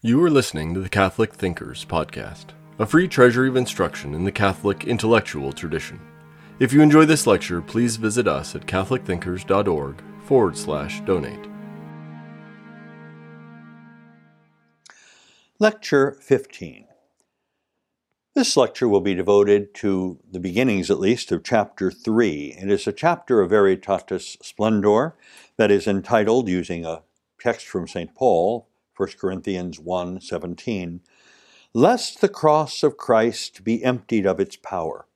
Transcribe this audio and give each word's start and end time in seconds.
You 0.00 0.22
are 0.22 0.30
listening 0.30 0.74
to 0.74 0.80
the 0.80 0.88
Catholic 0.88 1.34
Thinkers 1.34 1.84
Podcast, 1.84 2.50
a 2.78 2.86
free 2.86 3.08
treasury 3.08 3.48
of 3.48 3.56
instruction 3.56 4.14
in 4.14 4.22
the 4.22 4.30
Catholic 4.30 4.84
intellectual 4.84 5.52
tradition. 5.52 6.00
If 6.60 6.72
you 6.72 6.82
enjoy 6.82 7.04
this 7.04 7.26
lecture, 7.26 7.60
please 7.60 7.96
visit 7.96 8.28
us 8.28 8.54
at 8.54 8.68
catholicthinkers.org 8.68 10.00
forward 10.22 10.56
slash 10.56 11.00
donate. 11.00 11.48
Lecture 15.58 16.12
15. 16.20 16.86
This 18.36 18.56
lecture 18.56 18.88
will 18.88 19.00
be 19.00 19.16
devoted 19.16 19.74
to 19.74 20.20
the 20.30 20.38
beginnings, 20.38 20.92
at 20.92 21.00
least, 21.00 21.32
of 21.32 21.42
chapter 21.42 21.90
3. 21.90 22.56
It 22.56 22.70
is 22.70 22.86
a 22.86 22.92
chapter 22.92 23.40
of 23.40 23.50
Veritatis 23.50 24.36
Splendor 24.44 25.16
that 25.56 25.72
is 25.72 25.88
entitled, 25.88 26.48
using 26.48 26.84
a 26.84 27.02
text 27.40 27.66
from 27.66 27.88
St. 27.88 28.14
Paul, 28.14 28.67
1 28.98 29.10
Corinthians 29.20 29.78
1 29.78 30.20
17, 30.20 31.00
lest 31.72 32.20
the 32.20 32.28
cross 32.28 32.82
of 32.82 32.96
Christ 32.96 33.62
be 33.62 33.84
emptied 33.84 34.26
of 34.26 34.40
its 34.40 34.56
power. 34.56 35.06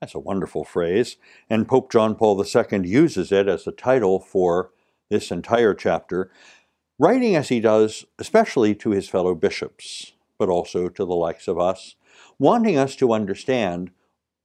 That's 0.00 0.16
a 0.16 0.18
wonderful 0.18 0.64
phrase, 0.64 1.16
and 1.48 1.68
Pope 1.68 1.92
John 1.92 2.16
Paul 2.16 2.44
II 2.44 2.88
uses 2.88 3.30
it 3.30 3.46
as 3.46 3.66
a 3.66 3.72
title 3.72 4.18
for 4.18 4.72
this 5.10 5.30
entire 5.30 5.74
chapter, 5.74 6.32
writing 6.98 7.36
as 7.36 7.50
he 7.50 7.60
does, 7.60 8.04
especially 8.18 8.74
to 8.74 8.90
his 8.90 9.08
fellow 9.08 9.36
bishops, 9.36 10.12
but 10.36 10.48
also 10.48 10.88
to 10.88 11.04
the 11.04 11.14
likes 11.14 11.46
of 11.46 11.60
us, 11.60 11.94
wanting 12.36 12.76
us 12.76 12.96
to 12.96 13.12
understand 13.12 13.92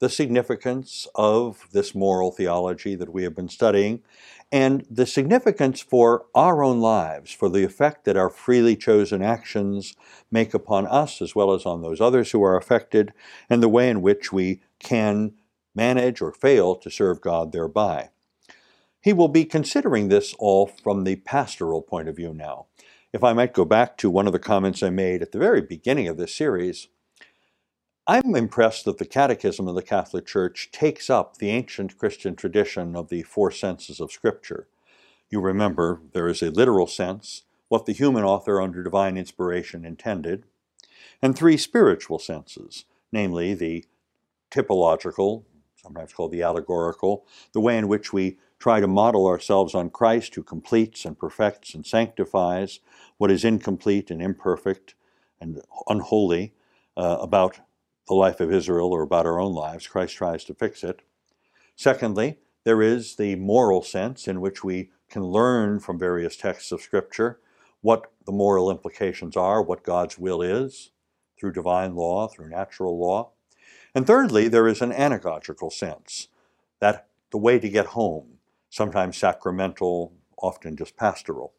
the 0.05 0.09
significance 0.09 1.07
of 1.15 1.67
this 1.71 1.95
moral 1.95 2.31
theology 2.31 2.93
that 2.93 3.11
we 3.11 3.23
have 3.23 3.35
been 3.35 3.49
studying 3.49 4.03
and 4.51 4.85
the 4.87 5.07
significance 5.07 5.81
for 5.81 6.27
our 6.35 6.63
own 6.63 6.79
lives, 6.79 7.31
for 7.31 7.49
the 7.49 7.63
effect 7.63 8.05
that 8.05 8.15
our 8.15 8.29
freely 8.29 8.75
chosen 8.75 9.23
actions 9.23 9.95
make 10.29 10.53
upon 10.53 10.85
us 10.85 11.23
as 11.23 11.33
well 11.33 11.51
as 11.51 11.65
on 11.65 11.81
those 11.81 11.99
others 11.99 12.29
who 12.29 12.43
are 12.43 12.55
affected, 12.55 13.13
and 13.49 13.63
the 13.63 13.67
way 13.67 13.89
in 13.89 14.03
which 14.03 14.31
we 14.31 14.61
can 14.77 15.33
manage 15.73 16.21
or 16.21 16.31
fail 16.31 16.75
to 16.75 16.91
serve 16.91 17.19
God 17.19 17.51
thereby. 17.51 18.09
He 19.01 19.11
will 19.11 19.27
be 19.27 19.43
considering 19.43 20.09
this 20.09 20.35
all 20.37 20.67
from 20.67 21.03
the 21.03 21.15
pastoral 21.15 21.81
point 21.81 22.07
of 22.07 22.15
view 22.15 22.31
now. 22.31 22.67
If 23.11 23.23
I 23.23 23.33
might 23.33 23.55
go 23.55 23.65
back 23.65 23.97
to 23.97 24.11
one 24.11 24.27
of 24.27 24.33
the 24.33 24.39
comments 24.39 24.83
I 24.83 24.91
made 24.91 25.23
at 25.23 25.31
the 25.31 25.39
very 25.39 25.61
beginning 25.61 26.07
of 26.07 26.17
this 26.17 26.35
series, 26.35 26.89
I'm 28.07 28.35
impressed 28.35 28.85
that 28.85 28.99
the 28.99 29.05
Catechism 29.05 29.67
of 29.67 29.73
the 29.73 29.81
Catholic 29.81 30.27
Church 30.27 30.69
takes 30.71 31.09
up 31.09 31.37
the 31.37 31.49
ancient 31.49 31.97
Christian 31.97 32.35
tradition 32.35 32.95
of 32.95 33.09
the 33.09 33.23
four 33.23 33.49
senses 33.49 33.99
of 33.99 34.11
Scripture. 34.11 34.67
You 35.31 35.41
remember 35.41 36.01
there 36.13 36.27
is 36.27 36.43
a 36.43 36.51
literal 36.51 36.85
sense, 36.85 37.43
what 37.67 37.87
the 37.87 37.93
human 37.93 38.23
author 38.23 38.61
under 38.61 38.83
divine 38.83 39.17
inspiration 39.17 39.83
intended, 39.83 40.43
and 41.19 41.35
three 41.35 41.57
spiritual 41.57 42.19
senses, 42.19 42.85
namely 43.11 43.55
the 43.55 43.85
typological, 44.51 45.45
sometimes 45.75 46.13
called 46.13 46.31
the 46.31 46.43
allegorical, 46.43 47.25
the 47.53 47.59
way 47.59 47.75
in 47.75 47.87
which 47.87 48.13
we 48.13 48.37
try 48.59 48.79
to 48.79 48.87
model 48.87 49.25
ourselves 49.25 49.73
on 49.73 49.89
Christ 49.89 50.35
who 50.35 50.43
completes 50.43 51.05
and 51.05 51.17
perfects 51.17 51.73
and 51.73 51.83
sanctifies 51.83 52.81
what 53.17 53.31
is 53.31 53.43
incomplete 53.43 54.11
and 54.11 54.21
imperfect 54.21 54.93
and 55.41 55.59
unholy 55.87 56.53
uh, 56.95 57.17
about 57.19 57.59
the 58.07 58.13
life 58.13 58.39
of 58.39 58.51
Israel 58.51 58.91
or 58.91 59.01
about 59.01 59.25
our 59.25 59.39
own 59.39 59.53
lives. 59.53 59.87
Christ 59.87 60.15
tries 60.15 60.43
to 60.45 60.53
fix 60.53 60.83
it. 60.83 61.01
Secondly, 61.75 62.39
there 62.63 62.81
is 62.81 63.15
the 63.15 63.35
moral 63.35 63.81
sense 63.81 64.27
in 64.27 64.41
which 64.41 64.63
we 64.63 64.89
can 65.09 65.23
learn 65.23 65.79
from 65.79 65.99
various 65.99 66.35
texts 66.35 66.71
of 66.71 66.81
Scripture 66.81 67.39
what 67.81 68.11
the 68.25 68.31
moral 68.31 68.71
implications 68.71 69.37
are, 69.37 69.61
what 69.61 69.83
God's 69.83 70.17
will 70.17 70.41
is, 70.41 70.89
through 71.39 71.51
divine 71.51 71.95
law, 71.95 72.27
through 72.27 72.49
natural 72.49 72.97
law. 72.97 73.31
And 73.93 74.07
thirdly, 74.07 74.47
there 74.47 74.67
is 74.67 74.81
an 74.81 74.91
anagogical 74.91 75.71
sense, 75.71 76.27
that 76.79 77.07
the 77.31 77.37
way 77.37 77.59
to 77.59 77.69
get 77.69 77.87
home, 77.87 78.39
sometimes 78.69 79.17
sacramental, 79.17 80.13
often 80.37 80.75
just 80.75 80.97
pastoral. 80.97 81.53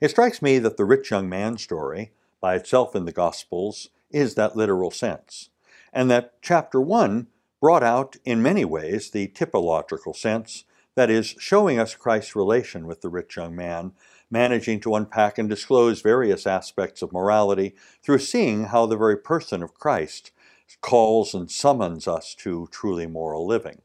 It 0.00 0.10
strikes 0.10 0.42
me 0.42 0.58
that 0.58 0.76
the 0.76 0.84
rich 0.84 1.10
young 1.10 1.28
man 1.28 1.56
story, 1.58 2.12
by 2.40 2.54
itself 2.54 2.94
in 2.94 3.06
the 3.06 3.12
Gospels, 3.12 3.90
is 4.10 4.34
that 4.34 4.56
literal 4.56 4.90
sense. 4.90 5.50
And 5.92 6.10
that 6.10 6.34
chapter 6.42 6.80
1 6.80 7.26
brought 7.60 7.82
out 7.82 8.16
in 8.24 8.42
many 8.42 8.64
ways 8.64 9.10
the 9.10 9.28
typological 9.28 10.16
sense, 10.16 10.64
that 10.96 11.10
is, 11.10 11.36
showing 11.38 11.78
us 11.78 11.94
Christ's 11.94 12.34
relation 12.34 12.86
with 12.86 13.00
the 13.00 13.08
rich 13.08 13.36
young 13.36 13.54
man, 13.54 13.92
managing 14.30 14.80
to 14.80 14.94
unpack 14.94 15.38
and 15.38 15.48
disclose 15.48 16.02
various 16.02 16.46
aspects 16.46 17.00
of 17.00 17.12
morality 17.12 17.74
through 18.02 18.18
seeing 18.18 18.64
how 18.64 18.86
the 18.86 18.96
very 18.96 19.16
person 19.16 19.62
of 19.62 19.74
Christ 19.74 20.32
calls 20.80 21.34
and 21.34 21.50
summons 21.50 22.06
us 22.06 22.34
to 22.36 22.68
truly 22.70 23.06
moral 23.06 23.46
living. 23.46 23.82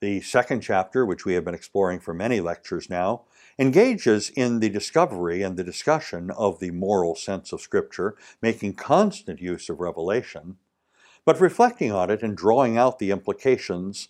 The 0.00 0.20
second 0.20 0.60
chapter, 0.60 1.06
which 1.06 1.24
we 1.24 1.34
have 1.34 1.44
been 1.44 1.54
exploring 1.54 2.00
for 2.00 2.12
many 2.12 2.40
lectures 2.40 2.90
now, 2.90 3.22
engages 3.58 4.30
in 4.30 4.60
the 4.60 4.68
discovery 4.68 5.42
and 5.42 5.56
the 5.56 5.64
discussion 5.64 6.30
of 6.30 6.60
the 6.60 6.70
moral 6.70 7.14
sense 7.14 7.52
of 7.52 7.60
Scripture, 7.60 8.16
making 8.42 8.74
constant 8.74 9.40
use 9.40 9.68
of 9.68 9.80
revelation, 9.80 10.56
but 11.24 11.40
reflecting 11.40 11.92
on 11.92 12.10
it 12.10 12.22
and 12.22 12.36
drawing 12.36 12.76
out 12.76 12.98
the 12.98 13.10
implications 13.10 14.08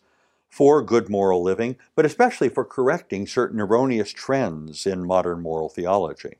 for 0.48 0.82
good 0.82 1.08
moral 1.08 1.42
living, 1.42 1.76
but 1.94 2.06
especially 2.06 2.48
for 2.48 2.64
correcting 2.64 3.26
certain 3.26 3.60
erroneous 3.60 4.12
trends 4.12 4.86
in 4.86 5.04
modern 5.04 5.40
moral 5.40 5.68
theology. 5.68 6.38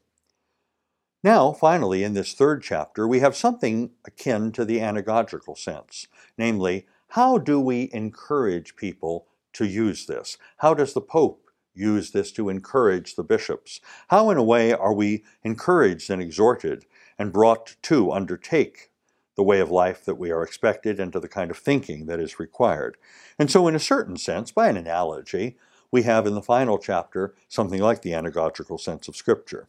Now, 1.25 1.53
finally, 1.53 2.05
in 2.05 2.13
this 2.13 2.35
third 2.35 2.63
chapter, 2.63 3.09
we 3.09 3.21
have 3.21 3.35
something 3.35 3.91
akin 4.05 4.53
to 4.53 4.65
the 4.65 4.79
anagogical 4.79 5.57
sense, 5.57 6.07
namely, 6.37 6.87
how 7.09 7.39
do 7.39 7.59
we 7.59 7.91
encourage 7.93 8.77
people 8.77 9.27
to 9.55 9.65
use 9.65 10.07
this? 10.07 10.37
How 10.59 10.75
does 10.75 10.93
the 10.93 11.01
Pope 11.01 11.44
use 11.75 12.11
this 12.13 12.33
to 12.33 12.49
encourage 12.49 13.15
the 13.15 13.25
bishops? 13.25 13.81
How, 14.09 14.31
in 14.31 14.37
a 14.37 14.43
way, 14.43 14.73
are 14.73 14.93
we 14.93 15.25
encouraged 15.43 16.11
and 16.11 16.23
exhorted 16.23 16.87
and 17.19 17.33
brought 17.33 17.77
to 17.83 18.13
undertake 18.13 18.91
the 19.37 19.43
way 19.43 19.61
of 19.61 19.71
life 19.71 20.05
that 20.05 20.15
we 20.15 20.31
are 20.31 20.43
expected 20.43 21.01
and 21.01 21.13
to 21.13 21.21
the 21.21 21.29
kind 21.29 21.51
of 21.51 21.59
thinking 21.59 22.07
that 22.07 22.21
is 22.21 22.39
required? 22.39 22.97
And 23.39 23.51
so, 23.51 23.67
in 23.67 23.75
a 23.75 23.81
certain 23.81 24.17
sense, 24.17 24.51
by 24.53 24.69
an 24.69 24.77
analogy, 24.77 25.57
we 25.91 26.03
have 26.03 26.27
in 26.27 26.35
the 26.35 26.43
final 26.43 26.79
chapter 26.79 27.35
something 27.49 27.81
like 27.81 28.03
the 28.03 28.13
anagogical 28.13 28.81
sense 28.81 29.09
of 29.09 29.17
Scripture. 29.17 29.69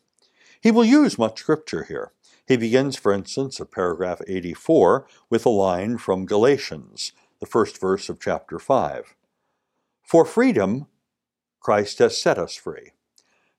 He 0.61 0.71
will 0.71 0.85
use 0.85 1.19
much 1.19 1.39
Scripture 1.39 1.83
here. 1.83 2.11
He 2.47 2.57
begins, 2.57 2.95
for 2.95 3.11
instance, 3.11 3.59
at 3.59 3.71
paragraph 3.71 4.21
84 4.27 5.07
with 5.29 5.45
a 5.45 5.49
line 5.49 5.97
from 5.97 6.25
Galatians, 6.25 7.11
the 7.39 7.45
first 7.45 7.79
verse 7.79 8.09
of 8.09 8.19
chapter 8.19 8.59
5. 8.59 9.15
For 10.03 10.25
freedom, 10.25 10.87
Christ 11.65 11.97
has 11.97 12.15
set 12.15 12.37
us 12.37 12.55
free. 12.55 12.91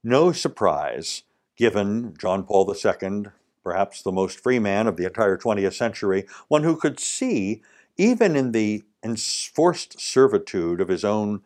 No 0.05 0.31
surprise, 0.31 1.25
given 1.56 2.15
John 2.17 2.44
Paul 2.44 2.72
II, 2.72 3.25
perhaps 3.65 4.00
the 4.00 4.12
most 4.12 4.39
free 4.39 4.61
man 4.61 4.87
of 4.87 4.97
the 4.97 5.06
entire 5.06 5.37
20th 5.37 5.75
century, 5.75 6.25
one 6.47 6.62
who 6.62 6.77
could 6.77 7.00
see, 7.00 7.62
even 7.97 8.37
in 8.37 8.53
the 8.53 8.84
enforced 9.03 9.99
servitude 9.99 10.81
of 10.81 10.87
his 10.87 11.05
own 11.05 11.43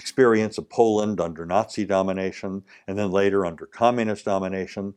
experience 0.00 0.58
of 0.58 0.68
Poland 0.68 1.20
under 1.20 1.46
Nazi 1.46 1.84
domination 1.84 2.64
and 2.88 2.98
then 2.98 3.12
later 3.12 3.46
under 3.46 3.64
communist 3.64 4.24
domination, 4.24 4.94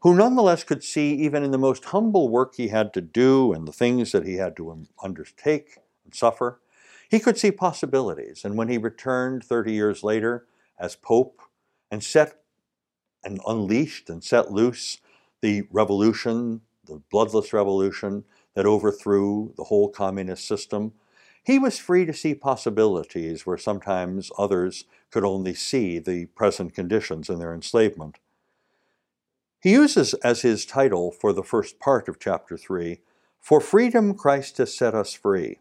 who 0.00 0.14
nonetheless 0.14 0.64
could 0.64 0.82
see, 0.82 1.12
even 1.12 1.44
in 1.44 1.50
the 1.50 1.58
most 1.58 1.84
humble 1.84 2.30
work 2.30 2.54
he 2.54 2.68
had 2.68 2.94
to 2.94 3.02
do 3.02 3.52
and 3.52 3.68
the 3.68 3.72
things 3.72 4.12
that 4.12 4.24
he 4.24 4.36
had 4.36 4.56
to 4.56 4.86
undertake 5.02 5.76
and 6.06 6.14
suffer, 6.14 6.58
he 7.08 7.20
could 7.20 7.38
see 7.38 7.50
possibilities, 7.50 8.44
and 8.44 8.56
when 8.56 8.68
he 8.68 8.78
returned 8.78 9.44
30 9.44 9.72
years 9.72 10.02
later 10.02 10.46
as 10.78 10.96
Pope 10.96 11.40
and 11.90 12.02
set 12.02 12.42
and 13.24 13.40
unleashed 13.46 14.10
and 14.10 14.22
set 14.22 14.52
loose 14.52 14.98
the 15.40 15.62
revolution, 15.70 16.62
the 16.84 17.02
bloodless 17.10 17.52
revolution 17.52 18.24
that 18.54 18.66
overthrew 18.66 19.52
the 19.56 19.64
whole 19.64 19.88
communist 19.88 20.46
system, 20.46 20.92
he 21.44 21.58
was 21.58 21.78
free 21.78 22.04
to 22.04 22.12
see 22.12 22.34
possibilities 22.34 23.46
where 23.46 23.58
sometimes 23.58 24.32
others 24.36 24.84
could 25.12 25.24
only 25.24 25.54
see 25.54 25.98
the 25.98 26.26
present 26.26 26.74
conditions 26.74 27.28
in 27.28 27.38
their 27.38 27.54
enslavement. 27.54 28.18
He 29.60 29.72
uses 29.72 30.14
as 30.14 30.42
his 30.42 30.66
title 30.66 31.12
for 31.12 31.32
the 31.32 31.44
first 31.44 31.78
part 31.78 32.08
of 32.08 32.18
chapter 32.18 32.56
3 32.56 33.00
For 33.38 33.60
freedom 33.60 34.14
Christ 34.14 34.58
has 34.58 34.76
set 34.76 34.94
us 34.94 35.14
free. 35.14 35.60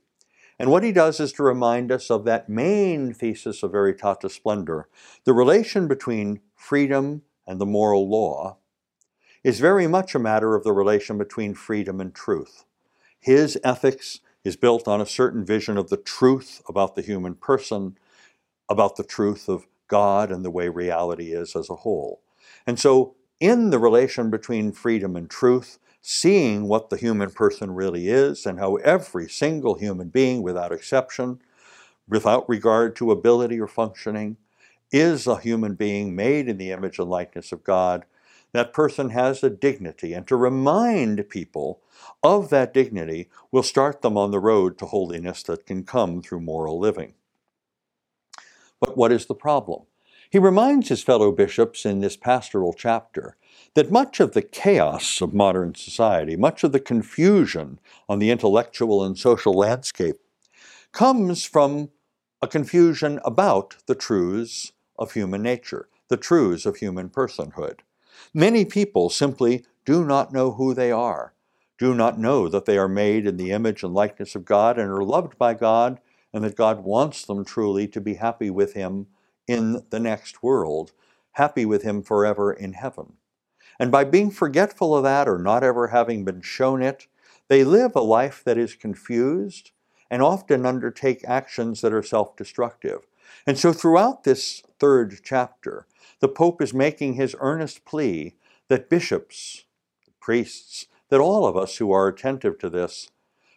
And 0.58 0.72
what 0.72 0.84
he 0.84 0.92
does 0.92 1.20
is 1.20 1.34
to 1.34 1.44
remind 1.44 1.92
us 1.92 2.10
of 2.10 2.24
that 2.26 2.48
main 2.48 3.14
thesis 3.14 3.62
of 3.62 3.72
Veritatis 3.72 4.32
Splendor. 4.32 4.88
The 5.26 5.34
relation 5.34 5.88
between 5.88 6.40
freedom 6.56 7.24
and 7.46 7.60
the 7.60 7.66
moral 7.66 8.10
law 8.10 8.58
is 9.44 9.60
very 9.60 9.86
much 9.86 10.16
a 10.16 10.20
matter 10.20 10.56
of 10.56 10.64
the 10.64 10.72
relation 10.72 11.18
between 11.18 11.54
freedom 11.54 12.00
and 12.00 12.16
truth. 12.16 12.66
His 13.20 13.60
ethics 13.64 14.22
is 14.44 14.56
built 14.56 14.88
on 14.88 15.02
a 15.02 15.06
certain 15.06 15.46
vision 15.46 15.78
of 15.78 15.90
the 15.90 15.98
truth 15.98 16.62
about 16.70 16.96
the 16.96 17.02
human 17.02 17.36
person, 17.36 17.98
about 18.70 18.96
the 18.96 19.04
truth 19.04 19.50
of 19.50 19.68
God 19.88 20.32
and 20.32 20.46
the 20.46 20.52
way 20.52 20.70
reality 20.70 21.34
is 21.34 21.56
as 21.56 21.70
a 21.70 21.76
whole. 21.76 22.22
And 22.66 22.80
so 22.80 23.16
in 23.40 23.70
the 23.70 23.80
relation 23.80 24.30
between 24.30 24.72
freedom 24.72 25.16
and 25.16 25.30
truth, 25.30 25.80
seeing 26.08 26.68
what 26.68 26.92
the 26.92 26.98
human 26.98 27.32
person 27.32 27.72
really 27.72 28.10
is 28.10 28.46
and 28.46 28.60
how 28.60 28.76
every 28.76 29.28
single 29.28 29.74
human 29.74 30.08
being, 30.08 30.44
without 30.44 30.72
exception, 30.72 31.42
without 32.08 32.48
regard 32.48 32.96
to 32.96 33.10
ability 33.10 33.60
or 33.60 33.68
functioning, 33.68 34.38
is 34.92 35.26
a 35.26 35.40
human 35.40 35.74
being 35.74 36.16
made 36.16 36.48
in 36.48 36.60
the 36.60 36.70
image 36.70 37.00
and 37.00 37.10
likeness 37.10 37.52
of 37.52 37.64
God. 37.64 38.06
That 38.52 38.72
person 38.72 39.10
has 39.10 39.44
a 39.44 39.50
dignity, 39.50 40.14
and 40.14 40.28
to 40.28 40.36
remind 40.36 41.28
people 41.28 41.82
of 42.22 42.52
that 42.52 42.72
dignity 42.72 43.28
will 43.52 43.64
start 43.64 44.04
them 44.04 44.16
on 44.16 44.30
the 44.30 44.40
road 44.40 44.78
to 44.78 44.86
holiness 44.86 45.42
that 45.42 45.66
can 45.66 45.86
come 45.86 46.22
through 46.22 46.42
moral 46.42 46.78
living. 46.78 47.16
But 48.80 48.96
what 48.96 49.12
is 49.12 49.26
the 49.26 49.34
problem? 49.34 49.88
He 50.30 50.38
reminds 50.38 50.90
his 50.90 51.02
fellow 51.02 51.32
bishops 51.32 51.84
in 51.84 52.02
this 52.02 52.16
pastoral 52.16 52.74
chapter 52.74 53.38
that 53.76 53.92
much 53.92 54.22
of 54.22 54.32
the 54.32 54.42
chaos 54.42 55.22
of 55.22 55.34
modern 55.34 55.76
society, 55.76 56.38
much 56.38 56.64
of 56.64 56.72
the 56.72 56.80
confusion 56.80 57.78
on 58.08 58.20
the 58.20 58.32
intellectual 58.32 59.04
and 59.04 59.18
social 59.18 59.54
landscape, 59.54 60.16
comes 60.94 61.44
from 61.44 61.90
a 62.42 62.48
confusion 62.48 63.20
about 63.26 63.76
the 63.86 63.96
truths 63.96 64.72
of 64.98 65.12
human 65.12 65.42
nature, 65.42 65.90
the 66.08 66.18
truths 66.18 66.66
of 66.66 66.78
human 66.78 67.10
personhood. 67.10 67.80
Many 68.34 68.64
people 68.64 69.10
simply 69.10 69.66
do 69.84 70.06
not 70.06 70.32
know 70.32 70.54
who 70.54 70.74
they 70.74 70.92
are, 70.92 71.34
do 71.78 71.94
not 71.94 72.18
know 72.18 72.48
that 72.48 72.64
they 72.64 72.78
are 72.78 72.88
made 72.88 73.28
in 73.28 73.36
the 73.36 73.52
image 73.52 73.84
and 73.84 73.94
likeness 73.94 74.36
of 74.36 74.46
God 74.46 74.80
and 74.80 74.90
are 74.90 75.04
loved 75.04 75.38
by 75.38 75.54
God, 75.54 76.00
and 76.34 76.46
that 76.46 76.56
God 76.56 76.86
wants 76.86 77.26
them 77.26 77.44
truly 77.44 77.90
to 77.90 78.00
be 78.00 78.14
happy 78.14 78.50
with 78.50 78.74
Him 78.74 79.08
in 79.48 79.84
the 79.90 80.00
next 80.00 80.42
world, 80.42 80.94
happy 81.34 81.66
with 81.66 81.84
Him 81.84 82.02
forever 82.02 82.54
in 82.54 82.74
heaven. 82.74 83.18
And 83.80 83.92
by 83.92 84.04
being 84.04 84.32
forgetful 84.32 84.96
of 84.96 85.04
that 85.04 85.28
or 85.28 85.38
not 85.38 85.64
ever 85.64 85.88
having 85.88 86.24
been 86.24 86.42
shown 86.42 86.82
it, 86.82 87.08
they 87.48 87.64
live 87.64 87.96
a 87.96 88.02
life 88.02 88.44
that 88.46 88.58
is 88.58 88.76
confused 88.76 89.72
and 90.10 90.22
often 90.22 90.66
undertake 90.66 91.24
actions 91.28 91.82
that 91.82 91.94
are 91.94 92.04
self 92.04 92.36
destructive. 92.36 93.02
And 93.46 93.58
so, 93.58 93.74
throughout 93.74 94.24
this 94.24 94.64
third 94.80 95.20
chapter, 95.24 95.88
the 96.20 96.28
Pope 96.28 96.62
is 96.62 96.74
making 96.74 97.14
his 97.14 97.36
earnest 97.40 97.86
plea 97.86 98.36
that 98.68 98.90
bishops, 98.90 99.66
priests, 100.20 100.88
that 101.10 101.20
all 101.20 101.46
of 101.46 101.58
us 101.58 101.78
who 101.78 101.92
are 101.92 102.08
attentive 102.08 102.58
to 102.60 102.70
this 102.70 103.10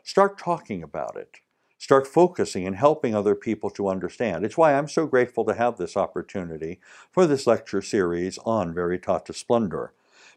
start 0.05 0.38
talking 0.38 0.82
about 0.82 1.16
it, 1.16 1.38
start 1.78 2.06
focusing 2.06 2.66
and 2.66 2.76
helping 2.76 3.14
other 3.14 3.34
people 3.34 3.70
to 3.70 3.88
understand. 3.88 4.44
It's 4.44 4.56
why 4.58 4.75
I'm 4.75 4.88
so 4.88 5.06
grateful 5.06 5.44
to 5.44 5.55
have 5.55 5.76
this 5.76 5.96
opportunity 5.96 6.81
for 7.10 7.26
this 7.26 7.46
lecture 7.46 7.82
series 7.82 8.38
on 8.38 8.75
Veritatis 8.75 9.37
Splendor, 9.37 9.93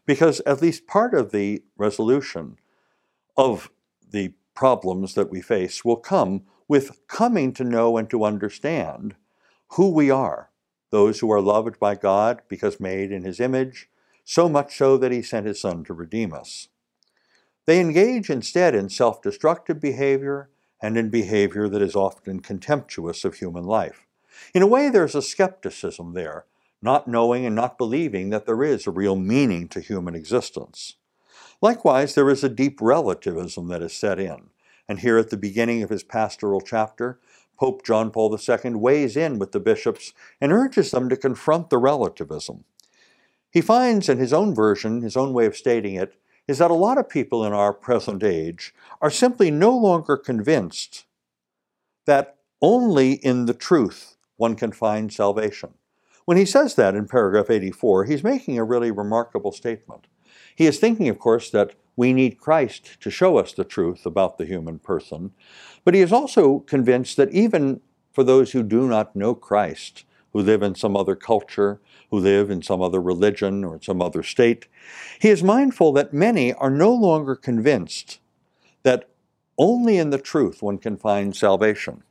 because 0.06 0.40
at 0.40 0.62
least 0.62 0.86
part 0.86 1.14
of 1.14 1.32
the 1.32 1.62
resolution 1.76 2.56
of 3.36 3.70
the 4.08 4.34
problems 4.54 5.14
that 5.14 5.30
we 5.30 5.40
face 5.40 5.84
will 5.84 5.96
come 5.96 6.42
with 6.68 7.06
coming 7.08 7.52
to 7.52 7.64
know 7.64 7.96
and 7.96 8.08
to 8.10 8.24
understand 8.24 9.14
who 9.72 9.90
we 9.90 10.10
are, 10.10 10.50
those 10.90 11.20
who 11.20 11.30
are 11.30 11.40
loved 11.40 11.78
by 11.78 11.94
God 11.94 12.42
because 12.48 12.80
made 12.80 13.10
in 13.10 13.24
His 13.24 13.40
image, 13.40 13.88
so 14.24 14.48
much 14.48 14.76
so 14.76 14.96
that 14.98 15.12
He 15.12 15.22
sent 15.22 15.46
His 15.46 15.60
Son 15.60 15.84
to 15.84 15.94
redeem 15.94 16.32
us. 16.32 16.68
They 17.66 17.80
engage 17.80 18.28
instead 18.28 18.74
in 18.74 18.88
self 18.88 19.22
destructive 19.22 19.80
behavior 19.80 20.50
and 20.80 20.98
in 20.98 21.10
behavior 21.10 21.68
that 21.68 21.82
is 21.82 21.94
often 21.94 22.40
contemptuous 22.40 23.24
of 23.24 23.36
human 23.36 23.64
life. 23.64 24.06
In 24.52 24.62
a 24.62 24.66
way, 24.66 24.88
there's 24.88 25.14
a 25.14 25.22
skepticism 25.22 26.14
there, 26.14 26.46
not 26.82 27.08
knowing 27.08 27.46
and 27.46 27.54
not 27.54 27.78
believing 27.78 28.30
that 28.30 28.44
there 28.44 28.62
is 28.62 28.86
a 28.86 28.90
real 28.90 29.16
meaning 29.16 29.68
to 29.68 29.80
human 29.80 30.14
existence. 30.14 30.96
Likewise, 31.60 32.14
there 32.14 32.28
is 32.28 32.42
a 32.42 32.48
deep 32.48 32.80
relativism 32.80 33.68
that 33.68 33.82
is 33.82 33.92
set 33.92 34.18
in. 34.18 34.50
And 34.88 34.98
here 34.98 35.16
at 35.16 35.30
the 35.30 35.36
beginning 35.36 35.82
of 35.82 35.90
his 35.90 36.02
pastoral 36.02 36.60
chapter, 36.60 37.20
Pope 37.56 37.84
John 37.84 38.10
Paul 38.10 38.36
II 38.36 38.74
weighs 38.74 39.16
in 39.16 39.38
with 39.38 39.52
the 39.52 39.60
bishops 39.60 40.12
and 40.40 40.52
urges 40.52 40.90
them 40.90 41.08
to 41.08 41.16
confront 41.16 41.70
the 41.70 41.78
relativism. 41.78 42.64
He 43.52 43.60
finds 43.60 44.08
in 44.08 44.18
his 44.18 44.32
own 44.32 44.54
version, 44.54 45.02
his 45.02 45.16
own 45.16 45.32
way 45.32 45.46
of 45.46 45.56
stating 45.56 45.94
it, 45.94 46.14
is 46.48 46.58
that 46.58 46.72
a 46.72 46.74
lot 46.74 46.98
of 46.98 47.08
people 47.08 47.44
in 47.44 47.52
our 47.52 47.72
present 47.72 48.24
age 48.24 48.74
are 49.00 49.10
simply 49.10 49.50
no 49.50 49.76
longer 49.76 50.16
convinced 50.16 51.04
that 52.06 52.38
only 52.60 53.12
in 53.12 53.46
the 53.46 53.54
truth 53.54 54.16
one 54.36 54.56
can 54.56 54.72
find 54.72 55.12
salvation. 55.12 55.74
When 56.24 56.36
he 56.36 56.44
says 56.44 56.74
that 56.76 56.94
in 56.94 57.08
paragraph 57.08 57.50
84, 57.50 58.04
he's 58.04 58.22
making 58.22 58.58
a 58.58 58.64
really 58.64 58.90
remarkable 58.90 59.52
statement. 59.52 60.06
He 60.54 60.66
is 60.66 60.78
thinking, 60.78 61.08
of 61.08 61.18
course, 61.18 61.50
that 61.50 61.74
we 61.96 62.12
need 62.12 62.38
Christ 62.38 63.00
to 63.00 63.10
show 63.10 63.36
us 63.36 63.52
the 63.52 63.64
truth 63.64 64.06
about 64.06 64.38
the 64.38 64.46
human 64.46 64.78
person, 64.78 65.32
but 65.84 65.94
he 65.94 66.00
is 66.00 66.12
also 66.12 66.60
convinced 66.60 67.16
that 67.16 67.30
even 67.32 67.80
for 68.12 68.24
those 68.24 68.52
who 68.52 68.62
do 68.62 68.86
not 68.86 69.16
know 69.16 69.34
Christ, 69.34 70.04
who 70.32 70.40
live 70.40 70.62
in 70.62 70.74
some 70.74 70.96
other 70.96 71.14
culture, 71.14 71.80
who 72.10 72.18
live 72.18 72.50
in 72.50 72.62
some 72.62 72.80
other 72.80 73.00
religion 73.00 73.64
or 73.64 73.80
some 73.82 74.00
other 74.00 74.22
state, 74.22 74.66
he 75.20 75.28
is 75.28 75.42
mindful 75.42 75.92
that 75.92 76.14
many 76.14 76.52
are 76.54 76.70
no 76.70 76.92
longer 76.92 77.34
convinced 77.34 78.20
that 78.82 79.08
only 79.58 79.98
in 79.98 80.10
the 80.10 80.18
truth 80.18 80.62
one 80.62 80.78
can 80.78 80.96
find 80.96 81.36
salvation. 81.36 82.02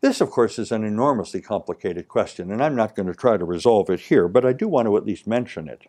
This, 0.00 0.20
of 0.20 0.30
course, 0.30 0.58
is 0.58 0.72
an 0.72 0.84
enormously 0.84 1.40
complicated 1.40 2.08
question, 2.08 2.52
and 2.52 2.62
I'm 2.62 2.76
not 2.76 2.94
going 2.94 3.06
to 3.06 3.14
try 3.14 3.36
to 3.36 3.44
resolve 3.44 3.88
it 3.90 4.00
here, 4.00 4.28
but 4.28 4.44
I 4.44 4.52
do 4.52 4.68
want 4.68 4.86
to 4.86 4.96
at 4.96 5.06
least 5.06 5.26
mention 5.26 5.68
it. 5.68 5.86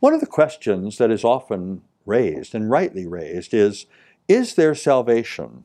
One 0.00 0.14
of 0.14 0.20
the 0.20 0.26
questions 0.26 0.98
that 0.98 1.10
is 1.10 1.24
often 1.24 1.82
raised, 2.04 2.54
and 2.54 2.70
rightly 2.70 3.06
raised, 3.06 3.52
is 3.52 3.86
Is 4.28 4.54
there 4.54 4.74
salvation 4.74 5.64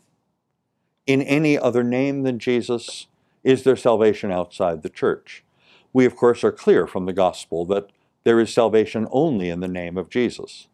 in 1.07 1.21
any 1.21 1.57
other 1.57 1.83
name 1.83 2.23
than 2.23 2.39
Jesus? 2.39 3.07
Is 3.43 3.63
there 3.63 3.75
salvation 3.75 4.31
outside 4.31 4.83
the 4.83 4.89
church? 4.89 5.43
We, 5.93 6.05
of 6.05 6.15
course, 6.15 6.43
are 6.43 6.51
clear 6.51 6.87
from 6.87 7.05
the 7.05 7.13
gospel 7.13 7.65
that 7.65 7.91
there 8.23 8.39
is 8.39 8.53
salvation 8.53 9.07
only 9.11 9.49
in 9.49 9.61
the 9.61 9.67
name 9.67 9.97
of 9.97 10.09
Jesus. 10.09 10.67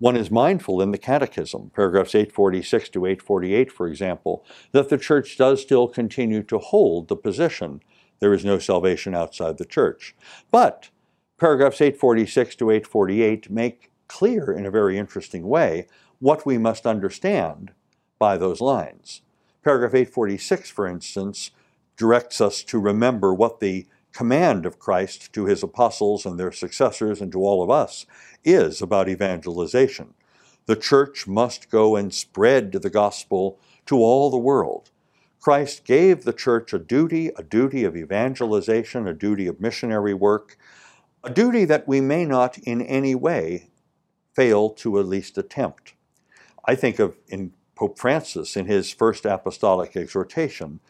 One 0.00 0.16
is 0.16 0.30
mindful 0.30 0.80
in 0.80 0.92
the 0.92 0.98
Catechism, 0.98 1.70
paragraphs 1.74 2.14
846 2.14 2.88
to 2.88 3.04
848, 3.04 3.70
for 3.70 3.86
example, 3.86 4.44
that 4.72 4.88
the 4.88 4.96
church 4.96 5.36
does 5.36 5.60
still 5.60 5.88
continue 5.88 6.42
to 6.44 6.58
hold 6.58 7.08
the 7.08 7.16
position 7.16 7.82
there 8.18 8.32
is 8.32 8.44
no 8.44 8.58
salvation 8.58 9.14
outside 9.14 9.58
the 9.58 9.64
church. 9.66 10.14
But 10.50 10.88
paragraphs 11.38 11.82
846 11.82 12.54
to 12.56 12.70
848 12.70 13.50
make 13.50 13.90
clear 14.08 14.50
in 14.52 14.64
a 14.64 14.70
very 14.70 14.96
interesting 14.96 15.46
way 15.46 15.86
what 16.18 16.46
we 16.46 16.56
must 16.56 16.86
understand 16.86 17.72
by 18.18 18.38
those 18.38 18.62
lines. 18.62 19.20
Paragraph 19.62 19.94
846, 19.94 20.70
for 20.70 20.86
instance, 20.86 21.50
directs 21.98 22.40
us 22.40 22.62
to 22.64 22.78
remember 22.78 23.34
what 23.34 23.60
the 23.60 23.86
command 24.12 24.66
of 24.66 24.78
Christ 24.78 25.32
to 25.32 25.46
his 25.46 25.62
apostles 25.62 26.26
and 26.26 26.38
their 26.38 26.52
successors 26.52 27.20
and 27.20 27.30
to 27.32 27.40
all 27.40 27.62
of 27.62 27.70
us 27.70 28.06
is 28.44 28.82
about 28.82 29.08
evangelization. 29.08 30.14
The 30.66 30.76
church 30.76 31.26
must 31.26 31.70
go 31.70 31.96
and 31.96 32.12
spread 32.12 32.72
the 32.72 32.90
gospel 32.90 33.58
to 33.86 33.96
all 33.96 34.30
the 34.30 34.38
world. 34.38 34.90
Christ 35.40 35.84
gave 35.84 36.24
the 36.24 36.32
church 36.32 36.72
a 36.72 36.78
duty, 36.78 37.30
a 37.36 37.42
duty 37.42 37.84
of 37.84 37.96
evangelization, 37.96 39.06
a 39.06 39.14
duty 39.14 39.46
of 39.46 39.60
missionary 39.60 40.14
work, 40.14 40.58
a 41.24 41.30
duty 41.30 41.64
that 41.64 41.88
we 41.88 42.00
may 42.00 42.24
not 42.24 42.58
in 42.58 42.82
any 42.82 43.14
way 43.14 43.70
fail 44.34 44.70
to 44.70 44.98
at 44.98 45.06
least 45.06 45.38
attempt. 45.38 45.94
I 46.66 46.74
think 46.74 46.98
of 46.98 47.16
in 47.28 47.52
Pope 47.74 47.98
Francis 47.98 48.56
in 48.56 48.66
his 48.66 48.92
first 48.92 49.24
apostolic 49.24 49.96
exhortation, 49.96 50.80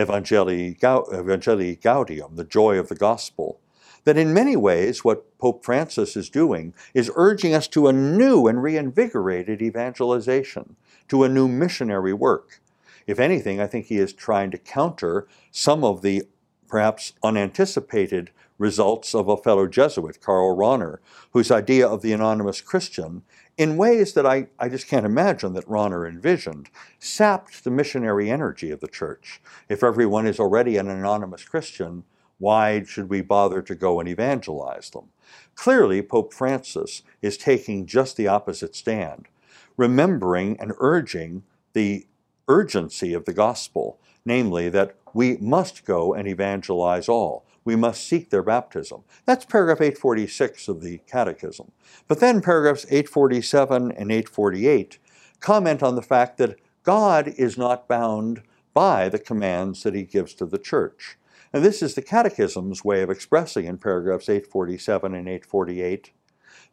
Evangelii, 0.00 1.80
Gaudium, 1.80 2.36
the 2.36 2.44
joy 2.44 2.78
of 2.78 2.88
the 2.88 2.94
gospel, 2.94 3.60
that 4.04 4.16
in 4.16 4.32
many 4.34 4.56
ways 4.56 5.04
what 5.04 5.38
Pope 5.38 5.64
Francis 5.64 6.16
is 6.16 6.30
doing 6.30 6.74
is 6.94 7.10
urging 7.14 7.54
us 7.54 7.68
to 7.68 7.86
a 7.86 7.92
new 7.92 8.46
and 8.46 8.62
reinvigorated 8.62 9.60
evangelization, 9.60 10.76
to 11.08 11.24
a 11.24 11.28
new 11.28 11.48
missionary 11.48 12.12
work. 12.12 12.60
If 13.06 13.18
anything, 13.18 13.60
I 13.60 13.66
think 13.66 13.86
he 13.86 13.98
is 13.98 14.12
trying 14.12 14.50
to 14.52 14.58
counter 14.58 15.26
some 15.50 15.84
of 15.84 16.02
the 16.02 16.24
perhaps 16.68 17.12
unanticipated 17.22 18.30
results 18.58 19.14
of 19.14 19.26
a 19.28 19.36
fellow 19.36 19.66
Jesuit, 19.66 20.20
Karl 20.20 20.56
Rahner, 20.56 20.98
whose 21.32 21.50
idea 21.50 21.88
of 21.88 22.02
the 22.02 22.12
anonymous 22.12 22.60
Christian, 22.60 23.22
in 23.60 23.76
ways 23.76 24.14
that 24.14 24.24
I, 24.24 24.46
I 24.58 24.70
just 24.70 24.88
can't 24.88 25.04
imagine 25.04 25.52
that 25.52 25.68
Rahner 25.68 26.08
envisioned, 26.08 26.70
sapped 26.98 27.62
the 27.62 27.70
missionary 27.70 28.30
energy 28.30 28.70
of 28.70 28.80
the 28.80 28.88
church. 28.88 29.38
If 29.68 29.84
everyone 29.84 30.26
is 30.26 30.40
already 30.40 30.78
an 30.78 30.88
anonymous 30.88 31.44
Christian, 31.44 32.04
why 32.38 32.84
should 32.84 33.10
we 33.10 33.20
bother 33.20 33.60
to 33.60 33.74
go 33.74 34.00
and 34.00 34.08
evangelize 34.08 34.88
them? 34.88 35.10
Clearly, 35.56 36.00
Pope 36.00 36.32
Francis 36.32 37.02
is 37.20 37.36
taking 37.36 37.84
just 37.84 38.16
the 38.16 38.28
opposite 38.28 38.74
stand, 38.74 39.28
remembering 39.76 40.58
and 40.58 40.72
urging 40.78 41.42
the 41.74 42.06
urgency 42.48 43.12
of 43.12 43.26
the 43.26 43.34
gospel, 43.34 44.00
namely 44.24 44.70
that 44.70 44.94
we 45.12 45.36
must 45.36 45.84
go 45.84 46.14
and 46.14 46.26
evangelize 46.26 47.10
all. 47.10 47.44
We 47.64 47.76
must 47.76 48.06
seek 48.06 48.30
their 48.30 48.42
baptism. 48.42 49.04
That's 49.26 49.44
paragraph 49.44 49.80
846 49.80 50.68
of 50.68 50.82
the 50.82 50.98
Catechism. 51.06 51.72
But 52.08 52.20
then 52.20 52.40
paragraphs 52.40 52.86
847 52.86 53.92
and 53.92 54.10
848 54.10 54.98
comment 55.40 55.82
on 55.82 55.96
the 55.96 56.02
fact 56.02 56.36
that 56.38 56.58
God 56.82 57.28
is 57.28 57.58
not 57.58 57.88
bound 57.88 58.42
by 58.72 59.08
the 59.08 59.18
commands 59.18 59.82
that 59.82 59.94
he 59.94 60.02
gives 60.02 60.34
to 60.34 60.46
the 60.46 60.58
church. 60.58 61.18
And 61.52 61.64
this 61.64 61.82
is 61.82 61.94
the 61.94 62.02
Catechism's 62.02 62.84
way 62.84 63.02
of 63.02 63.10
expressing 63.10 63.66
in 63.66 63.78
paragraphs 63.78 64.28
847 64.28 65.14
and 65.14 65.28
848 65.28 66.12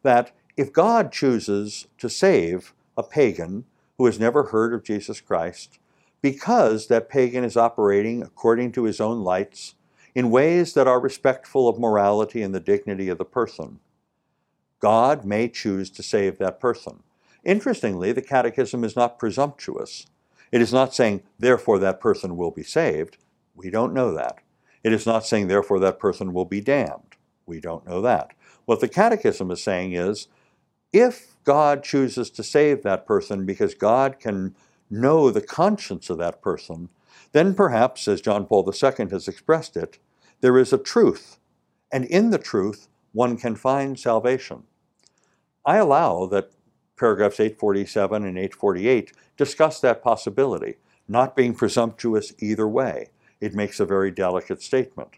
that 0.02 0.30
if 0.56 0.72
God 0.72 1.12
chooses 1.12 1.86
to 1.98 2.08
save 2.08 2.74
a 2.96 3.02
pagan 3.02 3.64
who 3.96 4.06
has 4.06 4.20
never 4.20 4.44
heard 4.44 4.72
of 4.72 4.84
Jesus 4.84 5.20
Christ, 5.20 5.78
because 6.22 6.86
that 6.86 7.08
pagan 7.08 7.44
is 7.44 7.56
operating 7.56 8.22
according 8.22 8.72
to 8.72 8.84
his 8.84 9.00
own 9.00 9.22
lights 9.22 9.74
in 10.18 10.32
ways 10.32 10.72
that 10.72 10.88
are 10.88 10.98
respectful 10.98 11.68
of 11.68 11.78
morality 11.78 12.42
and 12.42 12.52
the 12.52 12.58
dignity 12.58 13.08
of 13.08 13.18
the 13.18 13.24
person, 13.24 13.78
God 14.80 15.24
may 15.24 15.48
choose 15.48 15.90
to 15.90 16.02
save 16.02 16.38
that 16.38 16.58
person. 16.58 17.04
Interestingly, 17.44 18.10
the 18.10 18.20
Catechism 18.20 18.82
is 18.82 18.96
not 18.96 19.20
presumptuous. 19.20 20.06
It 20.50 20.60
is 20.60 20.72
not 20.72 20.92
saying, 20.92 21.22
therefore, 21.38 21.78
that 21.78 22.00
person 22.00 22.36
will 22.36 22.50
be 22.50 22.64
saved. 22.64 23.18
We 23.54 23.70
don't 23.70 23.94
know 23.94 24.12
that. 24.12 24.38
It 24.82 24.92
is 24.92 25.06
not 25.06 25.24
saying, 25.24 25.46
therefore, 25.46 25.78
that 25.78 26.00
person 26.00 26.32
will 26.32 26.46
be 26.46 26.60
damned. 26.60 27.14
We 27.46 27.60
don't 27.60 27.86
know 27.86 28.00
that. 28.00 28.32
What 28.64 28.80
the 28.80 28.88
Catechism 28.88 29.52
is 29.52 29.62
saying 29.62 29.92
is, 29.92 30.26
if 30.92 31.36
God 31.44 31.84
chooses 31.84 32.28
to 32.30 32.42
save 32.42 32.82
that 32.82 33.06
person 33.06 33.46
because 33.46 33.74
God 33.74 34.18
can 34.18 34.56
know 34.90 35.30
the 35.30 35.40
conscience 35.40 36.10
of 36.10 36.18
that 36.18 36.42
person, 36.42 36.88
then 37.30 37.54
perhaps, 37.54 38.08
as 38.08 38.20
John 38.20 38.46
Paul 38.46 38.68
II 38.68 39.06
has 39.12 39.28
expressed 39.28 39.76
it, 39.76 40.00
there 40.40 40.58
is 40.58 40.72
a 40.72 40.78
truth, 40.78 41.38
and 41.92 42.04
in 42.04 42.30
the 42.30 42.38
truth 42.38 42.88
one 43.12 43.36
can 43.36 43.56
find 43.56 43.98
salvation. 43.98 44.64
I 45.64 45.76
allow 45.76 46.26
that 46.26 46.52
paragraphs 46.96 47.40
847 47.40 48.24
and 48.24 48.38
848 48.38 49.12
discuss 49.36 49.80
that 49.80 50.02
possibility, 50.02 50.76
not 51.06 51.36
being 51.36 51.54
presumptuous 51.54 52.32
either 52.38 52.68
way. 52.68 53.10
It 53.40 53.54
makes 53.54 53.80
a 53.80 53.86
very 53.86 54.10
delicate 54.10 54.62
statement. 54.62 55.16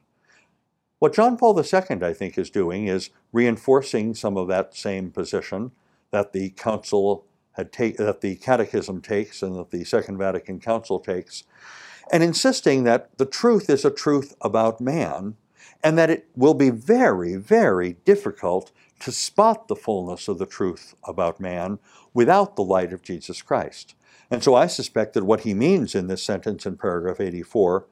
What 0.98 1.14
John 1.14 1.38
Paul 1.38 1.58
II, 1.58 2.02
I 2.02 2.12
think, 2.12 2.36
is 2.36 2.50
doing 2.50 2.86
is 2.86 3.10
reinforcing 3.32 4.14
some 4.14 4.36
of 4.36 4.48
that 4.48 4.74
same 4.74 5.10
position 5.10 5.72
that 6.10 6.32
the 6.32 6.50
Council 6.50 7.24
had 7.52 7.72
take, 7.72 7.96
that 7.96 8.20
the 8.20 8.36
Catechism 8.36 9.00
takes 9.00 9.42
and 9.42 9.56
that 9.56 9.70
the 9.70 9.84
Second 9.84 10.18
Vatican 10.18 10.60
Council 10.60 11.00
takes, 11.00 11.44
and 12.10 12.22
insisting 12.22 12.84
that 12.84 13.16
the 13.18 13.26
truth 13.26 13.70
is 13.70 13.84
a 13.84 13.90
truth 13.90 14.34
about 14.40 14.80
man, 14.80 15.36
and 15.82 15.96
that 15.96 16.10
it 16.10 16.28
will 16.36 16.54
be 16.54 16.70
very, 16.70 17.36
very 17.36 17.94
difficult 18.04 18.72
to 19.00 19.12
spot 19.12 19.68
the 19.68 19.76
fullness 19.76 20.28
of 20.28 20.38
the 20.38 20.46
truth 20.46 20.94
about 21.04 21.40
man 21.40 21.78
without 22.12 22.56
the 22.56 22.62
light 22.62 22.92
of 22.92 23.02
Jesus 23.02 23.40
Christ. 23.40 23.94
And 24.30 24.44
so 24.44 24.54
I 24.54 24.66
suspect 24.66 25.14
that 25.14 25.24
what 25.24 25.40
he 25.40 25.54
means 25.54 25.94
in 25.94 26.06
this 26.06 26.22
sentence 26.22 26.66
in 26.66 26.76
paragraph 26.76 27.20
84 27.20 27.86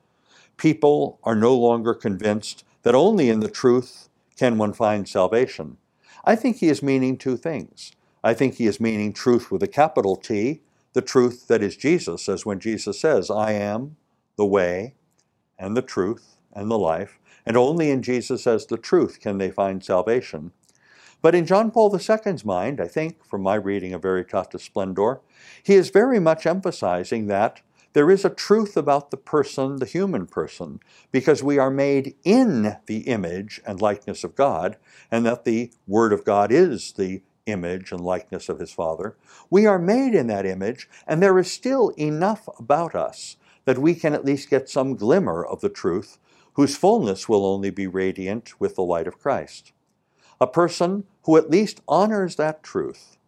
people 0.57 1.21
are 1.23 1.37
no 1.37 1.55
longer 1.57 1.95
convinced 1.95 2.65
that 2.83 2.95
only 2.95 3.31
in 3.31 3.41
the 3.41 3.51
truth 3.51 4.09
can 4.37 4.59
one 4.59 4.73
find 4.73 5.09
salvation. 5.09 5.77
I 6.25 6.35
think 6.37 6.57
he 6.57 6.69
is 6.69 6.83
meaning 6.83 7.17
two 7.17 7.37
things. 7.37 7.93
I 8.23 8.35
think 8.35 8.55
he 8.55 8.67
is 8.67 8.81
meaning 8.81 9.13
truth 9.13 9.51
with 9.51 9.63
a 9.63 9.69
capital 9.69 10.17
T, 10.17 10.61
the 10.93 11.01
truth 11.01 11.47
that 11.47 11.63
is 11.63 11.77
Jesus, 11.77 12.29
as 12.29 12.45
when 12.45 12.59
Jesus 12.59 13.01
says, 13.01 13.31
I 13.31 13.53
am 13.53 13.97
the 14.39 14.47
way 14.47 14.95
and 15.59 15.77
the 15.77 15.83
truth 15.83 16.37
and 16.55 16.71
the 16.71 16.79
life, 16.79 17.19
and 17.45 17.57
only 17.57 17.91
in 17.91 18.03
Jesus 18.03 18.47
as 18.47 18.65
the 18.65 18.79
truth 18.79 19.21
can 19.21 19.37
they 19.37 19.51
find 19.51 19.85
salvation. 19.85 20.53
But 21.21 21.35
in 21.35 21.45
John 21.45 21.71
Paul 21.71 21.95
II's 21.95 22.45
mind, 22.45 22.81
I 22.81 22.87
think, 22.87 23.25
from 23.25 23.43
my 23.43 23.57
reading 23.57 23.93
of 23.93 24.03
Veritatis 24.03 24.61
Splendor, 24.61 25.21
he 25.63 25.75
is 25.75 25.91
very 25.91 26.21
much 26.21 26.47
emphasizing 26.47 27.27
that 27.27 27.61
there 27.93 28.11
is 28.11 28.25
a 28.25 28.31
truth 28.31 28.77
about 28.77 29.11
the 29.11 29.17
person, 29.17 29.77
the 29.77 29.87
human 29.87 30.27
person, 30.27 30.79
because 31.11 31.43
we 31.43 31.59
are 31.59 31.71
made 31.71 32.15
in 32.23 32.77
the 32.87 33.01
image 33.01 33.61
and 33.67 33.81
likeness 33.81 34.23
of 34.23 34.37
God, 34.37 34.77
and 35.11 35.27
that 35.27 35.45
the 35.45 35.73
Word 35.87 36.13
of 36.13 36.25
God 36.25 36.53
is 36.53 36.93
the 36.93 37.23
image 37.47 37.91
and 37.91 38.01
likeness 38.01 38.49
of 38.49 38.61
his 38.61 38.71
Father. 38.71 39.17
We 39.51 39.67
are 39.67 39.79
made 39.79 40.15
in 40.15 40.29
that 40.29 40.47
image, 40.47 40.89
and 41.07 41.21
there 41.21 41.39
is 41.39 41.51
still 41.51 41.89
enough 41.99 42.49
about 42.59 42.95
us 42.95 43.37
that 43.69 43.77
we 43.77 43.95
can 43.95 44.15
at 44.15 44.25
least 44.25 44.49
get 44.49 44.67
some 44.67 44.97
glimmer 44.97 45.45
of 45.45 45.61
the 45.61 45.69
truth, 45.69 46.17
whose 46.55 46.75
fullness 46.75 47.29
will 47.29 47.45
only 47.45 47.69
be 47.69 47.87
radiant 47.87 48.59
with 48.59 48.77
the 48.77 48.83
light 48.83 49.07
of 49.07 49.19
Christ. 49.19 49.73
A 50.41 50.47
person 50.47 51.05
who 51.25 51.37
at 51.37 51.51
least 51.51 51.83
honors 51.87 52.37
that 52.37 52.63
truth, 52.63 53.19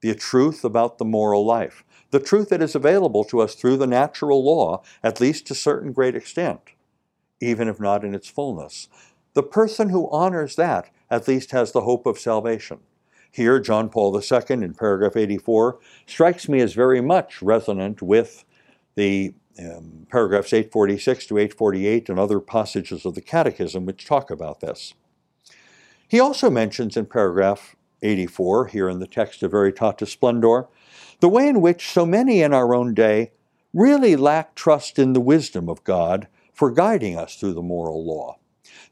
the 0.00 0.14
truth 0.14 0.62
about 0.64 0.98
the 0.98 1.04
moral 1.04 1.44
life, 1.44 1.82
the 2.12 2.20
truth 2.20 2.50
that 2.50 2.62
is 2.62 2.76
available 2.76 3.24
to 3.24 3.40
us 3.40 3.56
through 3.56 3.76
the 3.76 3.88
natural 3.88 4.44
law, 4.44 4.84
at 5.02 5.20
least 5.20 5.48
to 5.48 5.54
a 5.54 5.56
certain 5.56 5.90
great 5.92 6.14
extent, 6.14 6.60
even 7.40 7.66
if 7.66 7.80
not 7.80 8.04
in 8.04 8.14
its 8.14 8.28
fullness. 8.28 8.86
The 9.34 9.42
person 9.42 9.88
who 9.88 10.08
honors 10.12 10.54
that 10.54 10.90
at 11.10 11.26
least 11.26 11.50
has 11.50 11.72
the 11.72 11.80
hope 11.80 12.06
of 12.06 12.20
salvation. 12.20 12.78
Here, 13.32 13.58
John 13.58 13.88
Paul 13.88 14.16
II 14.16 14.40
in 14.62 14.74
paragraph 14.74 15.16
84 15.16 15.80
strikes 16.06 16.48
me 16.48 16.60
as 16.60 16.74
very 16.74 17.00
much 17.00 17.42
resonant 17.42 18.00
with 18.00 18.44
the 18.94 19.34
um, 19.58 20.06
paragraphs 20.10 20.52
846 20.52 21.26
to 21.26 21.38
848 21.38 22.08
and 22.08 22.18
other 22.18 22.40
passages 22.40 23.04
of 23.04 23.14
the 23.14 23.20
Catechism 23.20 23.86
which 23.86 24.06
talk 24.06 24.30
about 24.30 24.60
this. 24.60 24.94
He 26.06 26.20
also 26.20 26.48
mentions 26.48 26.96
in 26.96 27.06
paragraph 27.06 27.76
84, 28.02 28.68
here 28.68 28.88
in 28.88 29.00
the 29.00 29.06
text 29.06 29.42
of 29.42 29.52
Veritatis 29.52 30.08
Splendor, 30.08 30.68
the 31.20 31.28
way 31.28 31.48
in 31.48 31.60
which 31.60 31.90
so 31.90 32.06
many 32.06 32.42
in 32.42 32.54
our 32.54 32.74
own 32.74 32.94
day 32.94 33.32
really 33.74 34.16
lack 34.16 34.54
trust 34.54 34.98
in 34.98 35.12
the 35.12 35.20
wisdom 35.20 35.68
of 35.68 35.84
God 35.84 36.28
for 36.52 36.70
guiding 36.70 37.16
us 37.16 37.36
through 37.36 37.54
the 37.54 37.62
moral 37.62 38.04
law. 38.04 38.38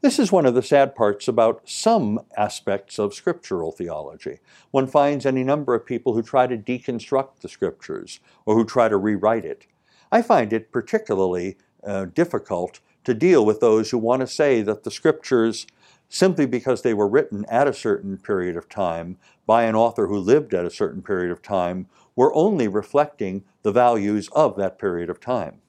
This 0.01 0.19
is 0.19 0.31
one 0.31 0.45
of 0.45 0.53
the 0.53 0.61
sad 0.61 0.95
parts 0.95 1.27
about 1.27 1.67
some 1.67 2.19
aspects 2.35 2.99
of 2.99 3.13
scriptural 3.13 3.71
theology. 3.71 4.39
One 4.71 4.87
finds 4.87 5.25
any 5.25 5.43
number 5.43 5.73
of 5.73 5.85
people 5.85 6.13
who 6.13 6.21
try 6.21 6.45
to 6.47 6.57
deconstruct 6.57 7.39
the 7.39 7.49
scriptures 7.49 8.19
or 8.45 8.55
who 8.55 8.65
try 8.65 8.89
to 8.89 8.97
rewrite 8.97 9.45
it. 9.45 9.65
I 10.11 10.21
find 10.21 10.53
it 10.53 10.71
particularly 10.71 11.57
uh, 11.83 12.05
difficult 12.05 12.79
to 13.03 13.13
deal 13.13 13.45
with 13.45 13.59
those 13.59 13.91
who 13.91 13.97
want 13.97 14.21
to 14.21 14.27
say 14.27 14.61
that 14.61 14.83
the 14.83 14.91
scriptures, 14.91 15.67
simply 16.09 16.45
because 16.45 16.81
they 16.81 16.93
were 16.93 17.07
written 17.07 17.45
at 17.49 17.67
a 17.67 17.73
certain 17.73 18.17
period 18.17 18.57
of 18.57 18.69
time 18.69 19.17
by 19.45 19.63
an 19.63 19.75
author 19.75 20.07
who 20.07 20.17
lived 20.17 20.53
at 20.53 20.65
a 20.65 20.69
certain 20.69 21.01
period 21.01 21.31
of 21.31 21.41
time, 21.41 21.87
were 22.15 22.33
only 22.35 22.67
reflecting 22.67 23.43
the 23.63 23.71
values 23.71 24.29
of 24.33 24.57
that 24.57 24.79
period 24.79 25.09
of 25.09 25.19
time. 25.19 25.61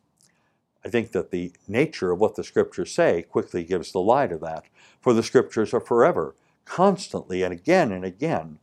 I 0.85 0.89
think 0.89 1.13
that 1.13 1.31
the 1.31 1.53
nature 1.67 2.13
of 2.13 2.21
what 2.21 2.37
the 2.37 2.45
scriptures 2.45 2.93
say 2.93 3.23
quickly 3.23 3.65
gives 3.65 3.93
the 3.93 4.01
lie 4.01 4.27
to 4.29 4.39
that. 4.39 4.65
For 5.01 5.13
the 5.13 5.23
scriptures 5.23 5.75
are 5.75 5.81
forever, 5.81 6.35
constantly 6.65 7.43
and 7.43 7.53
again 7.53 7.93
and 7.93 8.05
again, 8.05 8.59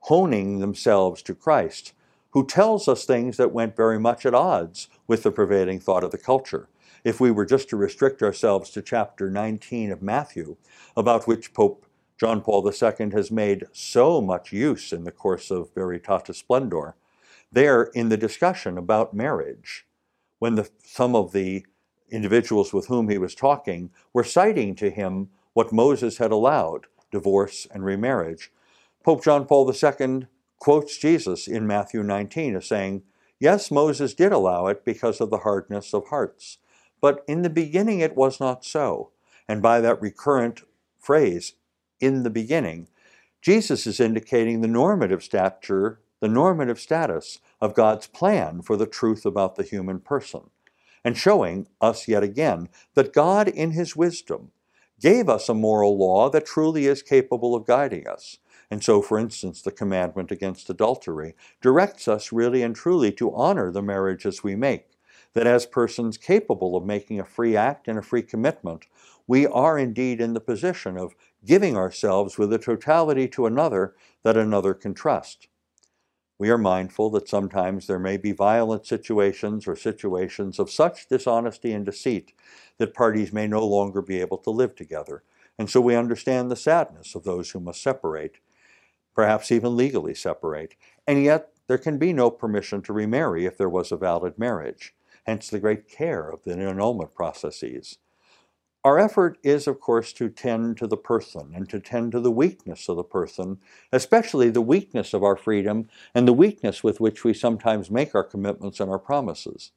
honing 0.00 0.58
themselves 0.58 1.22
to 1.22 1.34
Christ, 1.34 1.92
who 2.36 2.44
tells 2.44 2.86
us 2.86 3.06
things 3.06 3.38
that 3.38 3.50
went 3.50 3.74
very 3.74 3.98
much 3.98 4.26
at 4.26 4.34
odds 4.34 4.88
with 5.06 5.22
the 5.22 5.30
prevailing 5.30 5.80
thought 5.80 6.04
of 6.04 6.10
the 6.10 6.18
culture. 6.18 6.68
If 7.02 7.18
we 7.18 7.30
were 7.30 7.46
just 7.46 7.70
to 7.70 7.78
restrict 7.78 8.22
ourselves 8.22 8.68
to 8.72 8.82
chapter 8.82 9.30
19 9.30 9.90
of 9.90 10.02
Matthew, 10.02 10.58
about 10.98 11.26
which 11.26 11.54
Pope 11.54 11.86
John 12.20 12.42
Paul 12.42 12.70
II 12.70 13.10
has 13.12 13.30
made 13.30 13.64
so 13.72 14.20
much 14.20 14.52
use 14.52 14.92
in 14.92 15.04
the 15.04 15.12
course 15.12 15.50
of 15.50 15.72
Veritatis 15.72 16.34
Splendor, 16.34 16.94
there 17.50 17.84
in 17.94 18.10
the 18.10 18.18
discussion 18.18 18.76
about 18.76 19.14
marriage, 19.14 19.86
when 20.38 20.56
the, 20.56 20.68
some 20.84 21.16
of 21.16 21.32
the 21.32 21.64
individuals 22.10 22.70
with 22.70 22.88
whom 22.88 23.08
he 23.08 23.16
was 23.16 23.34
talking 23.34 23.88
were 24.12 24.22
citing 24.22 24.74
to 24.74 24.90
him 24.90 25.30
what 25.54 25.72
Moses 25.72 26.18
had 26.18 26.32
allowed 26.32 26.84
divorce 27.10 27.66
and 27.70 27.82
remarriage. 27.82 28.52
Pope 29.02 29.24
John 29.24 29.46
Paul 29.46 29.72
II 29.72 30.26
quotes 30.58 30.96
Jesus 30.96 31.46
in 31.46 31.66
Matthew 31.66 32.02
19 32.02 32.56
as 32.56 32.66
saying, 32.66 33.02
Yes, 33.38 33.70
Moses 33.70 34.14
did 34.14 34.32
allow 34.32 34.66
it 34.66 34.84
because 34.84 35.20
of 35.20 35.30
the 35.30 35.38
hardness 35.38 35.92
of 35.92 36.08
hearts, 36.08 36.58
but 37.00 37.22
in 37.28 37.42
the 37.42 37.50
beginning 37.50 38.00
it 38.00 38.16
was 38.16 38.40
not 38.40 38.64
so. 38.64 39.10
And 39.48 39.60
by 39.60 39.80
that 39.80 40.00
recurrent 40.00 40.62
phrase, 40.98 41.54
in 42.00 42.22
the 42.22 42.30
beginning, 42.30 42.88
Jesus 43.40 43.86
is 43.86 44.00
indicating 44.00 44.60
the 44.60 44.68
normative 44.68 45.22
stature, 45.22 46.00
the 46.20 46.28
normative 46.28 46.80
status 46.80 47.38
of 47.60 47.74
God's 47.74 48.06
plan 48.06 48.62
for 48.62 48.76
the 48.76 48.86
truth 48.86 49.24
about 49.24 49.56
the 49.56 49.62
human 49.62 50.00
person, 50.00 50.50
and 51.04 51.16
showing 51.16 51.68
us 51.80 52.08
yet 52.08 52.22
again 52.22 52.68
that 52.94 53.12
God, 53.12 53.48
in 53.48 53.72
His 53.72 53.94
wisdom, 53.94 54.50
gave 55.00 55.28
us 55.28 55.48
a 55.48 55.54
moral 55.54 55.96
law 55.96 56.30
that 56.30 56.46
truly 56.46 56.86
is 56.86 57.02
capable 57.02 57.54
of 57.54 57.66
guiding 57.66 58.08
us. 58.08 58.38
And 58.70 58.82
so, 58.82 59.00
for 59.00 59.18
instance, 59.18 59.62
the 59.62 59.70
commandment 59.70 60.30
against 60.30 60.70
adultery 60.70 61.34
directs 61.60 62.08
us 62.08 62.32
really 62.32 62.62
and 62.62 62.74
truly 62.74 63.12
to 63.12 63.34
honor 63.34 63.70
the 63.70 63.82
marriages 63.82 64.42
we 64.42 64.56
make, 64.56 64.88
that 65.34 65.46
as 65.46 65.66
persons 65.66 66.18
capable 66.18 66.76
of 66.76 66.84
making 66.84 67.20
a 67.20 67.24
free 67.24 67.56
act 67.56 67.88
and 67.88 67.98
a 67.98 68.02
free 68.02 68.22
commitment, 68.22 68.86
we 69.26 69.46
are 69.46 69.78
indeed 69.78 70.20
in 70.20 70.34
the 70.34 70.40
position 70.40 70.96
of 70.96 71.14
giving 71.44 71.76
ourselves 71.76 72.38
with 72.38 72.52
a 72.52 72.58
totality 72.58 73.28
to 73.28 73.46
another 73.46 73.94
that 74.22 74.36
another 74.36 74.74
can 74.74 74.94
trust. 74.94 75.48
We 76.38 76.50
are 76.50 76.58
mindful 76.58 77.10
that 77.10 77.28
sometimes 77.28 77.86
there 77.86 77.98
may 77.98 78.18
be 78.18 78.32
violent 78.32 78.84
situations 78.86 79.66
or 79.66 79.74
situations 79.74 80.58
of 80.58 80.70
such 80.70 81.08
dishonesty 81.08 81.72
and 81.72 81.86
deceit 81.86 82.32
that 82.78 82.92
parties 82.92 83.32
may 83.32 83.46
no 83.46 83.66
longer 83.66 84.02
be 84.02 84.20
able 84.20 84.38
to 84.38 84.50
live 84.50 84.74
together. 84.74 85.22
And 85.58 85.70
so 85.70 85.80
we 85.80 85.94
understand 85.94 86.50
the 86.50 86.56
sadness 86.56 87.14
of 87.14 87.24
those 87.24 87.50
who 87.50 87.60
must 87.60 87.82
separate, 87.82 88.36
perhaps 89.16 89.50
even 89.50 89.76
legally 89.76 90.14
separate. 90.14 90.76
And 91.06 91.24
yet 91.24 91.48
there 91.66 91.78
can 91.78 91.98
be 91.98 92.12
no 92.12 92.30
permission 92.30 92.82
to 92.82 92.92
remarry 92.92 93.46
if 93.46 93.56
there 93.56 93.68
was 93.68 93.90
a 93.90 93.96
valid 93.96 94.38
marriage, 94.38 94.94
hence 95.24 95.48
the 95.48 95.58
great 95.58 95.88
care 95.88 96.28
of 96.28 96.44
the 96.44 96.52
annulment 96.52 97.14
processes. 97.14 97.98
Our 98.84 99.00
effort 99.00 99.38
is, 99.42 99.66
of 99.66 99.80
course, 99.80 100.12
to 100.12 100.28
tend 100.28 100.76
to 100.76 100.86
the 100.86 100.96
person 100.96 101.50
and 101.56 101.68
to 101.70 101.80
tend 101.80 102.12
to 102.12 102.20
the 102.20 102.30
weakness 102.30 102.88
of 102.88 102.94
the 102.94 103.02
person, 103.02 103.58
especially 103.90 104.48
the 104.48 104.60
weakness 104.60 105.12
of 105.12 105.24
our 105.24 105.36
freedom 105.36 105.88
and 106.14 106.28
the 106.28 106.32
weakness 106.32 106.84
with 106.84 107.00
which 107.00 107.24
we 107.24 107.34
sometimes 107.34 107.90
make 107.90 108.14
our 108.14 108.22
commitments 108.22 108.78
and 108.78 108.88
our 108.88 109.00
promises. 109.00 109.72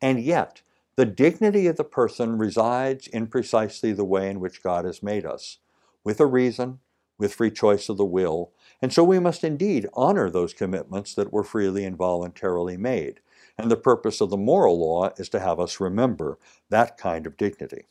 And 0.00 0.22
yet, 0.22 0.62
the 0.96 1.04
dignity 1.04 1.66
of 1.66 1.76
the 1.76 1.84
person 1.84 2.38
resides 2.38 3.06
in 3.06 3.26
precisely 3.26 3.92
the 3.92 4.04
way 4.04 4.30
in 4.30 4.40
which 4.40 4.62
God 4.62 4.86
has 4.86 5.02
made 5.02 5.26
us, 5.26 5.58
with 6.02 6.18
a 6.18 6.26
reason, 6.26 6.78
with 7.18 7.34
free 7.34 7.50
choice 7.50 7.90
of 7.90 7.96
the 7.98 8.04
will, 8.04 8.52
and 8.84 8.92
so 8.92 9.02
we 9.02 9.18
must 9.18 9.44
indeed 9.44 9.88
honor 9.94 10.28
those 10.28 10.52
commitments 10.52 11.14
that 11.14 11.32
were 11.32 11.42
freely 11.42 11.86
and 11.86 11.96
voluntarily 11.96 12.76
made. 12.76 13.20
And 13.56 13.70
the 13.70 13.78
purpose 13.78 14.20
of 14.20 14.28
the 14.28 14.36
moral 14.36 14.78
law 14.78 15.08
is 15.16 15.30
to 15.30 15.40
have 15.40 15.58
us 15.58 15.80
remember 15.80 16.38
that 16.68 16.98
kind 16.98 17.26
of 17.26 17.38
dignity. 17.38 17.86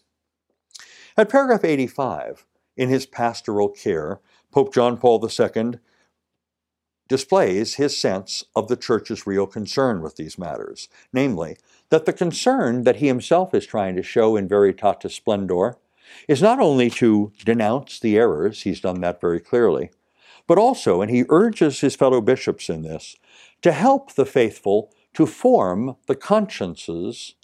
At 1.17 1.29
paragraph 1.29 1.63
85, 1.63 2.45
in 2.77 2.89
his 2.89 3.07
pastoral 3.07 3.69
care, 3.69 4.19
Pope 4.51 4.71
John 4.71 4.97
Paul 4.97 5.27
II 5.27 5.79
displays 7.07 7.73
his 7.73 7.97
sense 7.97 8.43
of 8.55 8.67
the 8.67 8.77
Church's 8.77 9.25
real 9.25 9.47
concern 9.47 10.03
with 10.03 10.15
these 10.15 10.38
matters, 10.38 10.89
namely, 11.12 11.57
that 11.89 12.05
the 12.05 12.13
concern 12.13 12.83
that 12.83 12.97
he 12.97 13.07
himself 13.07 13.55
is 13.55 13.65
trying 13.65 13.95
to 13.95 14.03
show 14.03 14.35
in 14.35 14.47
Veritatis 14.47 15.13
Splendor 15.13 15.75
is 16.27 16.43
not 16.43 16.59
only 16.59 16.91
to 16.91 17.31
denounce 17.43 18.00
the 18.00 18.15
errors, 18.15 18.62
he's 18.62 18.79
done 18.79 19.01
that 19.01 19.19
very 19.19 19.39
clearly, 19.39 19.89
but 20.47 20.57
also, 20.57 21.01
and 21.01 21.09
he 21.09 21.25
urges 21.29 21.79
his 21.79 21.95
fellow 21.95 22.21
bishops 22.21 22.69
in 22.69 22.81
this, 22.81 23.15
to 23.62 23.71
help 23.71 24.13
the 24.13 24.25
faithful 24.25 24.91
to 25.13 25.25
form 25.25 25.95
the 26.07 26.15
consciences 26.15 27.35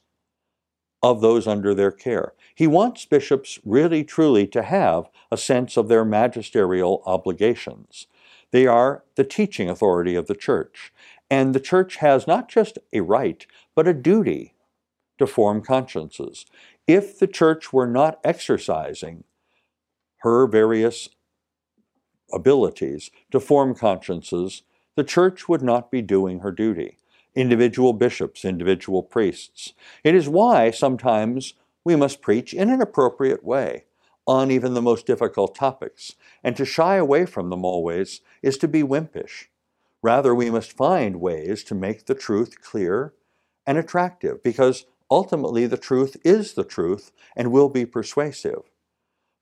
of 1.01 1.21
those 1.21 1.47
under 1.47 1.73
their 1.73 1.91
care. 1.91 2.33
He 2.55 2.67
wants 2.67 3.05
bishops 3.05 3.59
really 3.63 4.03
truly 4.03 4.47
to 4.47 4.63
have 4.63 5.09
a 5.31 5.37
sense 5.37 5.77
of 5.77 5.87
their 5.87 6.03
magisterial 6.03 7.01
obligations. 7.05 8.07
They 8.51 8.67
are 8.67 9.03
the 9.15 9.23
teaching 9.23 9.69
authority 9.69 10.15
of 10.15 10.27
the 10.27 10.35
church, 10.35 10.91
and 11.29 11.53
the 11.53 11.59
church 11.59 11.97
has 11.97 12.27
not 12.27 12.49
just 12.49 12.77
a 12.91 13.01
right, 13.01 13.45
but 13.75 13.87
a 13.87 13.93
duty 13.93 14.55
to 15.19 15.27
form 15.27 15.61
consciences. 15.61 16.45
If 16.87 17.19
the 17.19 17.27
church 17.27 17.71
were 17.71 17.87
not 17.87 18.19
exercising 18.23 19.23
her 20.17 20.47
various 20.47 21.09
abilities 22.33 23.11
to 23.31 23.39
form 23.39 23.75
consciences, 23.75 24.63
the 24.95 25.03
church 25.03 25.47
would 25.47 25.61
not 25.61 25.91
be 25.91 26.01
doing 26.01 26.39
her 26.39 26.51
duty 26.51 26.97
individual 27.35 27.93
bishops, 27.93 28.43
individual 28.43 29.03
priests. 29.03 29.73
It 30.03 30.15
is 30.15 30.27
why 30.27 30.71
sometimes 30.71 31.53
we 31.83 31.95
must 31.95 32.21
preach 32.21 32.53
in 32.53 32.69
an 32.69 32.81
appropriate 32.81 33.43
way 33.43 33.85
on 34.27 34.51
even 34.51 34.73
the 34.73 34.81
most 34.81 35.05
difficult 35.05 35.55
topics. 35.55 36.15
And 36.43 36.57
to 36.57 36.65
shy 36.65 36.95
away 36.97 37.25
from 37.25 37.49
them 37.49 37.63
always 37.63 38.21
is 38.41 38.57
to 38.57 38.67
be 38.67 38.83
wimpish. 38.83 39.45
Rather, 40.01 40.33
we 40.33 40.49
must 40.49 40.71
find 40.71 41.19
ways 41.19 41.63
to 41.65 41.75
make 41.75 42.05
the 42.05 42.15
truth 42.15 42.61
clear 42.61 43.13
and 43.65 43.77
attractive, 43.77 44.41
because 44.43 44.85
ultimately 45.09 45.65
the 45.65 45.77
truth 45.77 46.15
is 46.23 46.53
the 46.53 46.63
truth 46.63 47.11
and 47.35 47.51
will 47.51 47.69
be 47.69 47.85
persuasive. 47.85 48.63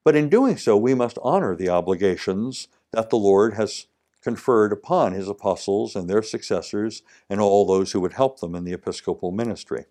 But 0.04 0.16
in 0.16 0.30
doing 0.30 0.58
so, 0.58 0.78
we 0.78 0.94
must 0.94 1.18
honor 1.22 1.56
the 1.56 1.70
obligations 1.70 2.70
that 2.92 3.10
the 3.10 3.18
Lord 3.18 3.54
has 3.56 3.88
conferred 4.22 4.74
upon 4.74 5.14
his 5.14 5.28
apostles 5.28 5.96
and 5.96 6.10
their 6.10 6.22
successors 6.22 7.04
and 7.30 7.40
all 7.40 7.66
those 7.66 7.92
who 7.92 8.02
would 8.02 8.14
help 8.14 8.40
them 8.40 8.56
in 8.56 8.64
the 8.64 8.74
episcopal 8.74 9.32
ministry. 9.32 9.86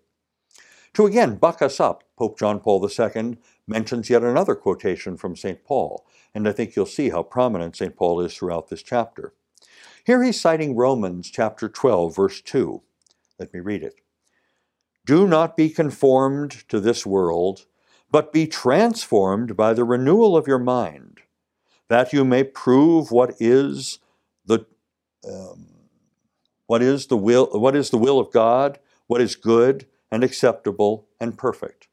To 0.93 1.05
again 1.05 1.35
buck 1.35 1.61
us 1.61 1.79
up, 1.79 2.03
Pope 2.17 2.39
John 2.39 2.59
Paul 2.59 2.87
II 2.87 3.37
mentions 3.67 4.09
yet 4.09 4.23
another 4.23 4.55
quotation 4.55 5.17
from 5.17 5.35
St. 5.35 5.63
Paul, 5.63 6.05
and 6.33 6.47
I 6.47 6.51
think 6.51 6.75
you'll 6.75 6.85
see 6.85 7.09
how 7.09 7.23
prominent 7.23 7.75
St. 7.75 7.95
Paul 7.95 8.21
is 8.21 8.35
throughout 8.35 8.69
this 8.69 8.81
chapter. 8.81 9.33
Here 10.05 10.23
he's 10.23 10.39
citing 10.39 10.75
Romans 10.75 11.29
chapter 11.29 11.67
12, 11.67 12.15
verse 12.15 12.41
2. 12.41 12.81
Let 13.39 13.53
me 13.53 13.59
read 13.59 13.83
it. 13.83 13.95
Do 15.05 15.27
not 15.27 15.55
be 15.55 15.69
conformed 15.69 16.67
to 16.69 16.79
this 16.79 17.05
world, 17.05 17.65
but 18.09 18.33
be 18.33 18.47
transformed 18.47 19.55
by 19.55 19.73
the 19.73 19.83
renewal 19.83 20.35
of 20.35 20.47
your 20.47 20.59
mind, 20.59 21.21
that 21.89 22.13
you 22.13 22.25
may 22.25 22.43
prove 22.43 23.11
what 23.11 23.35
is 23.39 23.99
the 24.45 24.65
um, 25.27 25.67
what 26.67 26.81
is 26.81 27.07
the 27.07 27.17
will 27.17 27.47
what 27.51 27.75
is 27.75 27.89
the 27.89 27.97
will 27.97 28.19
of 28.19 28.31
God, 28.31 28.79
what 29.07 29.21
is 29.21 29.35
good 29.35 29.87
and 30.11 30.23
acceptable 30.23 31.07
and 31.19 31.37
perfect. 31.37 31.87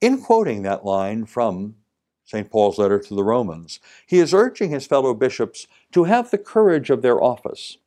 In 0.00 0.20
quoting 0.20 0.62
that 0.62 0.84
line 0.84 1.24
from 1.24 1.76
St. 2.24 2.50
Paul's 2.50 2.78
letter 2.78 2.98
to 2.98 3.14
the 3.14 3.24
Romans, 3.24 3.78
he 4.06 4.18
is 4.18 4.34
urging 4.34 4.70
his 4.70 4.86
fellow 4.86 5.14
bishops 5.14 5.66
to 5.92 6.04
have 6.04 6.30
the 6.30 6.38
courage 6.38 6.90
of 6.90 7.02
their 7.02 7.22
office. 7.22 7.78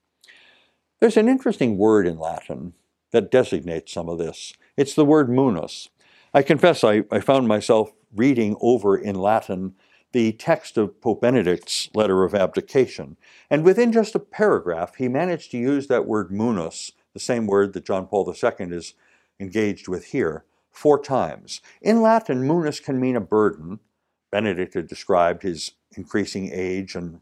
There's 0.99 1.17
an 1.17 1.29
interesting 1.29 1.77
word 1.77 2.07
in 2.07 2.17
Latin 2.17 2.73
that 3.11 3.31
designates 3.31 3.93
some 3.93 4.09
of 4.09 4.17
this. 4.17 4.53
It's 4.77 4.93
the 4.93 5.05
word 5.05 5.29
munus. 5.29 5.89
I 6.33 6.41
confess 6.41 6.83
I, 6.83 7.03
I 7.11 7.19
found 7.19 7.47
myself 7.47 7.91
reading 8.15 8.55
over 8.61 8.97
in 8.97 9.15
Latin 9.15 9.75
the 10.11 10.31
text 10.33 10.77
of 10.77 10.99
Pope 11.01 11.21
Benedict's 11.21 11.89
letter 11.93 12.23
of 12.23 12.33
abdication. 12.33 13.17
And 13.49 13.63
within 13.63 13.91
just 13.91 14.15
a 14.15 14.19
paragraph, 14.19 14.95
he 14.95 15.07
managed 15.07 15.51
to 15.51 15.57
use 15.57 15.87
that 15.87 16.05
word 16.05 16.31
munus, 16.31 16.91
the 17.13 17.19
same 17.19 17.45
word 17.45 17.73
that 17.73 17.85
John 17.85 18.07
Paul 18.07 18.27
II 18.27 18.75
is 18.75 18.95
engaged 19.39 19.87
with 19.87 20.05
here, 20.05 20.45
four 20.71 21.01
times. 21.01 21.61
In 21.81 22.01
Latin, 22.01 22.47
munus 22.47 22.79
can 22.79 22.99
mean 22.99 23.15
a 23.15 23.21
burden. 23.21 23.79
Benedict 24.31 24.73
had 24.73 24.87
described 24.87 25.43
his 25.43 25.71
increasing 25.95 26.51
age 26.51 26.95
and 26.95 27.21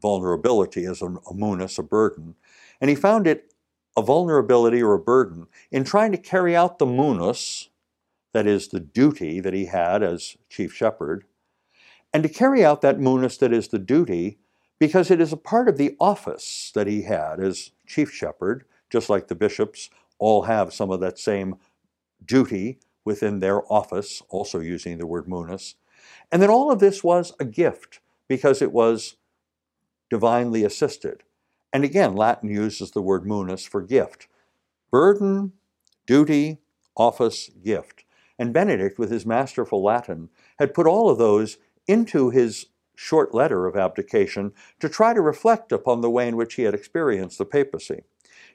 vulnerability 0.00 0.84
as 0.84 1.02
a, 1.02 1.06
a 1.06 1.34
munus, 1.34 1.78
a 1.78 1.82
burden. 1.82 2.34
And 2.80 2.90
he 2.90 2.96
found 2.96 3.26
it 3.26 3.52
a 3.96 4.02
vulnerability 4.02 4.82
or 4.82 4.92
a 4.92 4.98
burden 4.98 5.46
in 5.70 5.84
trying 5.84 6.12
to 6.12 6.18
carry 6.18 6.54
out 6.54 6.78
the 6.78 6.86
munus, 6.86 7.70
that 8.34 8.46
is, 8.46 8.68
the 8.68 8.80
duty 8.80 9.40
that 9.40 9.54
he 9.54 9.66
had 9.66 10.02
as 10.02 10.36
chief 10.50 10.74
shepherd, 10.74 11.24
and 12.12 12.22
to 12.22 12.28
carry 12.28 12.64
out 12.64 12.80
that 12.80 13.00
munus 13.00 13.36
that 13.38 13.52
is 13.52 13.68
the 13.68 13.78
duty, 13.78 14.38
because 14.78 15.10
it 15.10 15.20
is 15.20 15.32
a 15.32 15.38
part 15.38 15.68
of 15.68 15.76
the 15.76 15.96
office 15.98 16.70
that 16.74 16.86
he 16.86 17.02
had 17.02 17.40
as 17.40 17.70
chief 17.86 18.12
shepherd, 18.12 18.64
just 18.90 19.08
like 19.08 19.28
the 19.28 19.34
bishops 19.34 19.90
all 20.18 20.42
have 20.42 20.72
some 20.72 20.90
of 20.90 21.00
that 21.00 21.18
same 21.18 21.56
duty 22.24 22.78
within 23.04 23.38
their 23.38 23.70
office, 23.72 24.22
also 24.28 24.60
using 24.60 24.98
the 24.98 25.06
word 25.06 25.28
munus. 25.28 25.76
And 26.30 26.42
then 26.42 26.50
all 26.50 26.70
of 26.70 26.80
this 26.80 27.04
was 27.04 27.32
a 27.38 27.44
gift 27.44 28.00
because 28.28 28.60
it 28.60 28.72
was 28.72 29.16
divinely 30.10 30.64
assisted. 30.64 31.22
And 31.72 31.84
again, 31.84 32.14
Latin 32.14 32.48
uses 32.48 32.90
the 32.90 33.02
word 33.02 33.26
munus 33.26 33.66
for 33.66 33.82
gift. 33.82 34.28
Burden, 34.90 35.52
duty, 36.06 36.58
office, 36.96 37.50
gift. 37.62 38.04
And 38.38 38.52
Benedict, 38.52 38.98
with 38.98 39.10
his 39.10 39.26
masterful 39.26 39.82
Latin, 39.82 40.28
had 40.58 40.74
put 40.74 40.86
all 40.86 41.10
of 41.10 41.18
those 41.18 41.58
into 41.86 42.30
his 42.30 42.66
short 42.94 43.34
letter 43.34 43.66
of 43.66 43.76
abdication 43.76 44.52
to 44.80 44.88
try 44.88 45.12
to 45.12 45.20
reflect 45.20 45.70
upon 45.72 46.00
the 46.00 46.10
way 46.10 46.26
in 46.28 46.36
which 46.36 46.54
he 46.54 46.62
had 46.62 46.74
experienced 46.74 47.38
the 47.38 47.44
papacy. 47.44 48.02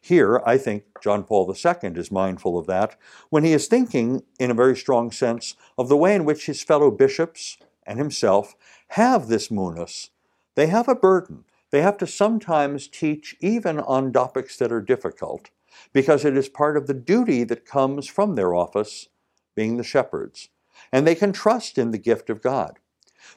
Here, 0.02 0.41
I 0.46 0.58
think 0.58 0.84
John 1.02 1.24
Paul 1.24 1.54
II 1.54 1.91
is 1.96 2.12
mindful 2.12 2.58
of 2.58 2.65
that 2.67 2.98
when 3.30 3.44
he 3.44 3.54
is 3.54 3.67
thinking, 3.67 4.24
in 4.39 4.50
a 4.50 4.56
very 4.56 4.76
strong 4.76 5.12
sense, 5.12 5.56
of 5.78 5.89
the 5.89 5.98
way 5.98 6.15
in 6.15 6.26
which 6.26 6.48
his 6.48 6.63
fellow 6.63 6.89
bishops 6.89 7.58
and 7.86 8.00
himself 8.00 8.56
have 8.89 9.28
this 9.28 9.52
munus. 9.52 10.10
They 10.56 10.67
have 10.67 10.88
a 10.88 10.96
burden. 10.96 11.46
They 11.70 11.82
have 11.82 11.98
to 12.00 12.08
sometimes 12.08 12.88
teach 12.88 13.36
even 13.39 13.80
on 13.80 14.12
topics 14.12 14.58
that 14.58 14.72
are 14.72 14.82
difficult, 14.82 15.52
because 15.94 16.26
it 16.26 16.36
is 16.36 16.50
part 16.50 16.78
of 16.78 16.88
the 16.88 16.94
duty 16.94 17.44
that 17.46 17.65
comes 17.65 18.08
from 18.08 18.36
their 18.36 18.54
office, 18.54 19.08
being 19.56 19.78
the 19.78 19.84
shepherds. 19.84 20.50
And 20.91 21.06
they 21.06 21.15
can 21.15 21.32
trust 21.32 21.78
in 21.78 21.91
the 21.91 21.98
gift 21.98 22.30
of 22.30 22.41
God. 22.41 22.80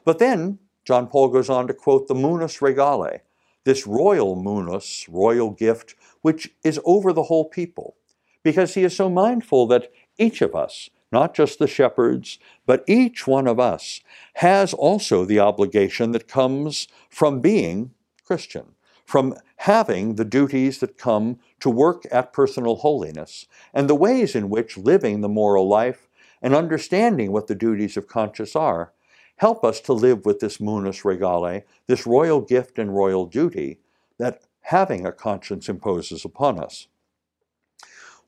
But 0.03 0.19
then 0.19 0.59
John 0.85 1.07
Paul 1.07 1.29
goes 1.29 1.49
on 1.49 1.67
to 1.67 1.73
quote 1.73 2.07
the 2.07 2.15
munus 2.15 2.61
regale, 2.61 3.19
this 3.63 3.87
royal 3.87 4.35
munus, 4.35 5.07
royal 5.09 5.49
gift, 5.49 5.95
which 6.21 6.53
is 6.63 6.79
over 6.85 7.11
the 7.11 7.23
whole 7.23 7.45
people, 7.45 7.95
because 8.43 8.75
he 8.75 8.83
is 8.83 8.95
so 8.95 9.09
mindful 9.09 9.65
that 9.67 9.91
each 10.19 10.41
of 10.41 10.55
us, 10.55 10.89
not 11.11 11.33
just 11.33 11.57
the 11.57 11.67
shepherds, 11.67 12.37
but 12.67 12.83
each 12.87 13.25
one 13.25 13.47
of 13.47 13.59
us 13.59 14.01
has 14.35 14.73
also 14.73 15.25
the 15.25 15.39
obligation 15.39 16.11
that 16.11 16.27
comes 16.27 16.87
from 17.09 17.41
being 17.41 17.91
Christian, 18.23 18.75
from 19.05 19.35
having 19.57 20.15
the 20.15 20.25
duties 20.25 20.79
that 20.79 20.97
come 20.97 21.39
to 21.59 21.69
work 21.69 22.05
at 22.11 22.33
personal 22.33 22.75
holiness, 22.77 23.47
and 23.73 23.89
the 23.89 23.95
ways 23.95 24.35
in 24.35 24.49
which 24.49 24.77
living 24.77 25.21
the 25.21 25.29
moral 25.29 25.67
life 25.67 26.07
and 26.41 26.53
understanding 26.53 27.31
what 27.31 27.47
the 27.47 27.55
duties 27.55 27.97
of 27.97 28.07
conscience 28.07 28.55
are 28.55 28.91
help 29.37 29.63
us 29.63 29.79
to 29.81 29.93
live 29.93 30.25
with 30.25 30.39
this 30.39 30.59
munus 30.59 31.03
regale, 31.03 31.61
this 31.87 32.05
royal 32.05 32.41
gift 32.41 32.79
and 32.79 32.95
royal 32.95 33.25
duty 33.25 33.79
that 34.17 34.43
having 34.61 35.05
a 35.05 35.11
conscience 35.11 35.69
imposes 35.69 36.25
upon 36.25 36.59
us. 36.59 36.87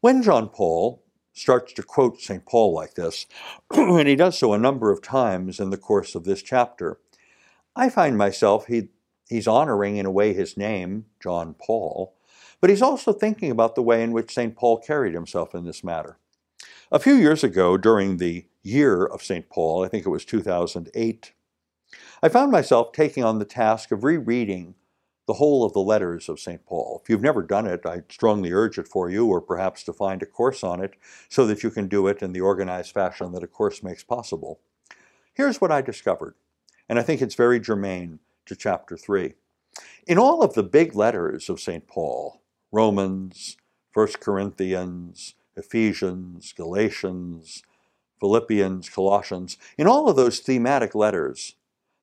When 0.02 0.22
John 0.22 0.50
Paul 0.50 1.04
starts 1.34 1.74
to 1.74 1.84
quote 1.84 2.22
St. 2.22 2.46
Paul 2.46 2.74
like 2.74 2.94
this, 2.96 3.26
and 3.72 4.08
he 4.08 4.16
does 4.16 4.38
so 4.38 4.54
a 4.54 4.58
number 4.58 4.92
of 4.92 5.02
times 5.02 5.60
in 5.60 5.70
the 5.70 5.78
course 5.78 6.14
of 6.14 6.24
this 6.24 6.42
chapter, 6.42 7.00
I 7.76 7.90
find 7.90 8.18
myself, 8.18 8.68
he, 8.68 8.90
he's 9.30 9.48
honoring 9.48 9.98
in 9.98 10.06
a 10.06 10.12
way 10.12 10.34
his 10.34 10.58
name, 10.58 11.06
John 11.22 11.56
Paul, 11.56 12.14
but 12.60 12.70
he's 12.70 12.82
also 12.82 13.14
thinking 13.14 13.52
about 13.52 13.76
the 13.76 13.84
way 13.84 14.04
in 14.04 14.12
which 14.12 14.34
St. 14.34 14.56
Paul 14.56 14.80
carried 14.80 15.14
himself 15.14 15.54
in 15.54 15.64
this 15.64 15.84
matter. 15.84 16.18
A 16.90 17.00
few 17.00 17.16
years 17.16 17.44
ago, 17.44 17.76
during 17.76 18.16
the 18.16 18.46
year 18.64 19.04
of 19.04 19.22
St. 19.22 19.50
Paul, 19.50 19.84
I 19.84 19.90
think 19.90 20.06
it 20.06 20.10
was 20.10 20.24
2008, 20.24 21.34
I 22.24 22.30
found 22.30 22.50
myself 22.50 22.94
taking 22.94 23.26
on 23.26 23.40
the 23.40 23.46
task 23.46 23.92
of 23.92 24.06
rereading 24.06 24.76
the 25.26 25.34
whole 25.34 25.66
of 25.66 25.74
the 25.74 25.82
letters 25.82 26.30
of 26.30 26.40
St. 26.40 26.66
Paul. 26.66 27.02
If 27.04 27.10
you've 27.10 27.22
never 27.22 27.44
done 27.44 27.68
it, 27.68 27.86
I 27.86 28.04
strongly 28.08 28.54
urge 28.54 28.78
it 28.78 28.88
for 28.88 29.10
you, 29.10 29.28
or 29.28 29.42
perhaps 29.42 29.84
to 29.84 29.92
find 29.92 30.24
a 30.24 30.26
course 30.26 30.64
on 30.64 30.82
it 30.82 30.96
so 31.28 31.46
that 31.48 31.62
you 31.62 31.72
can 31.72 31.90
do 31.90 32.08
it 32.08 32.22
in 32.22 32.32
the 32.32 32.40
organized 32.40 32.94
fashion 32.94 33.34
that 33.34 33.44
a 33.44 33.48
course 33.48 33.84
makes 33.84 34.06
possible. 34.06 34.62
Here's 35.34 35.60
what 35.60 35.74
I 35.74 35.82
discovered, 35.82 36.36
and 36.88 36.98
I 36.98 37.04
think 37.04 37.22
it's 37.22 37.36
very 37.36 37.60
germane 37.60 38.20
to 38.46 38.56
chapter 38.56 38.96
3. 38.96 39.34
In 40.08 40.18
all 40.18 40.42
of 40.42 40.54
the 40.54 40.64
big 40.64 40.96
letters 40.96 41.50
of 41.50 41.60
St. 41.60 41.86
Paul, 41.86 42.42
Romans, 42.72 43.58
1 43.94 44.08
Corinthians, 44.22 45.34
Ephesians, 45.58 46.54
Galatians, 46.56 47.64
Philippians, 48.20 48.90
Colossians, 48.90 49.58
in 49.78 49.88
all 49.88 50.08
of 50.08 50.16
those 50.16 50.40
thematic 50.40 50.96
letters, 50.96 51.56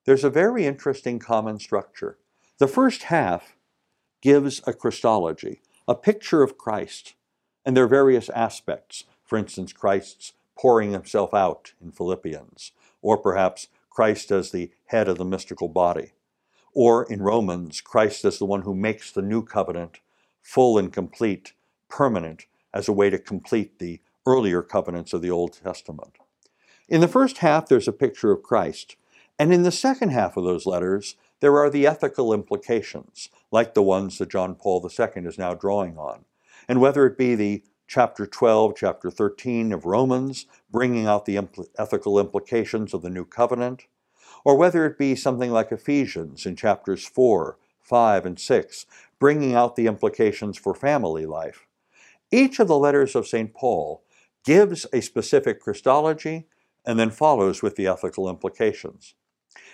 there's 0.05 0.23
a 0.23 0.29
very 0.29 0.65
interesting 0.65 1.17
common 1.17 1.59
structure. 1.59 2.17
The 2.59 2.67
first 2.67 3.03
half 3.03 3.55
gives 4.21 4.61
a 4.67 4.73
Christology, 4.73 5.61
a 5.87 5.95
picture 5.95 6.43
of 6.43 6.57
Christ 6.57 7.15
and 7.65 7.75
their 7.75 7.87
various 7.87 8.29
aspects. 8.29 9.05
For 9.23 9.37
instance, 9.37 9.73
Christ's 9.73 10.33
pouring 10.57 10.91
himself 10.91 11.33
out 11.33 11.73
in 11.81 11.91
Philippians, 11.91 12.71
or 13.01 13.17
perhaps 13.17 13.67
Christ 13.89 14.31
as 14.31 14.51
the 14.51 14.71
head 14.87 15.07
of 15.07 15.17
the 15.17 15.25
mystical 15.25 15.67
body. 15.67 16.11
Or 16.73 17.03
in 17.03 17.21
Romans, 17.21 17.81
Christ 17.81 18.25
as 18.25 18.37
the 18.37 18.45
one 18.45 18.61
who 18.61 18.75
makes 18.75 19.11
the 19.11 19.21
new 19.21 19.43
covenant 19.43 19.99
full 20.41 20.77
and 20.77 20.93
complete, 20.93 21.53
permanent, 21.89 22.45
as 22.75 22.89
a 22.89 22.93
way 22.93 23.09
to 23.09 23.17
complete 23.17 23.79
the 23.79 24.01
earlier 24.27 24.61
covenants 24.61 25.13
of 25.13 25.21
the 25.21 25.31
Old 25.31 25.53
Testament. 25.53 26.17
In 26.89 27.01
the 27.01 27.07
first 27.07 27.39
half, 27.39 27.67
there's 27.67 27.87
a 27.87 27.93
picture 27.93 28.31
of 28.31 28.43
Christ. 28.43 28.97
And 29.39 29.53
in 29.53 29.63
the 29.63 29.71
second 29.71 30.09
half 30.09 30.37
of 30.37 30.43
those 30.43 30.65
letters, 30.65 31.15
there 31.39 31.57
are 31.57 31.69
the 31.69 31.87
ethical 31.87 32.33
implications, 32.33 33.29
like 33.51 33.73
the 33.73 33.81
ones 33.81 34.17
that 34.17 34.29
John 34.29 34.55
Paul 34.55 34.87
II 34.87 35.25
is 35.25 35.37
now 35.37 35.53
drawing 35.53 35.97
on. 35.97 36.25
And 36.67 36.81
whether 36.81 37.05
it 37.05 37.17
be 37.17 37.35
the 37.35 37.63
chapter 37.87 38.25
12, 38.25 38.75
chapter 38.75 39.09
13 39.09 39.71
of 39.71 39.85
Romans, 39.85 40.45
bringing 40.71 41.05
out 41.05 41.25
the 41.25 41.35
impl- 41.35 41.67
ethical 41.77 42.19
implications 42.19 42.93
of 42.93 43.01
the 43.01 43.09
new 43.09 43.25
covenant, 43.25 43.85
or 44.43 44.55
whether 44.55 44.85
it 44.85 44.97
be 44.97 45.15
something 45.15 45.51
like 45.51 45.71
Ephesians 45.71 46.45
in 46.45 46.55
chapters 46.55 47.05
4, 47.05 47.57
5, 47.81 48.25
and 48.25 48.39
6, 48.39 48.85
bringing 49.19 49.53
out 49.53 49.75
the 49.75 49.87
implications 49.87 50.57
for 50.57 50.73
family 50.73 51.25
life. 51.25 51.67
Each 52.31 52.59
of 52.59 52.67
the 52.67 52.77
letters 52.77 53.15
of 53.15 53.27
St. 53.27 53.53
Paul 53.53 54.03
gives 54.43 54.85
a 54.93 55.01
specific 55.01 55.59
Christology 55.59 56.47
and 56.85 56.99
then 56.99 57.09
follows 57.09 57.61
with 57.61 57.75
the 57.75 57.87
ethical 57.87 58.29
implications. 58.29 59.15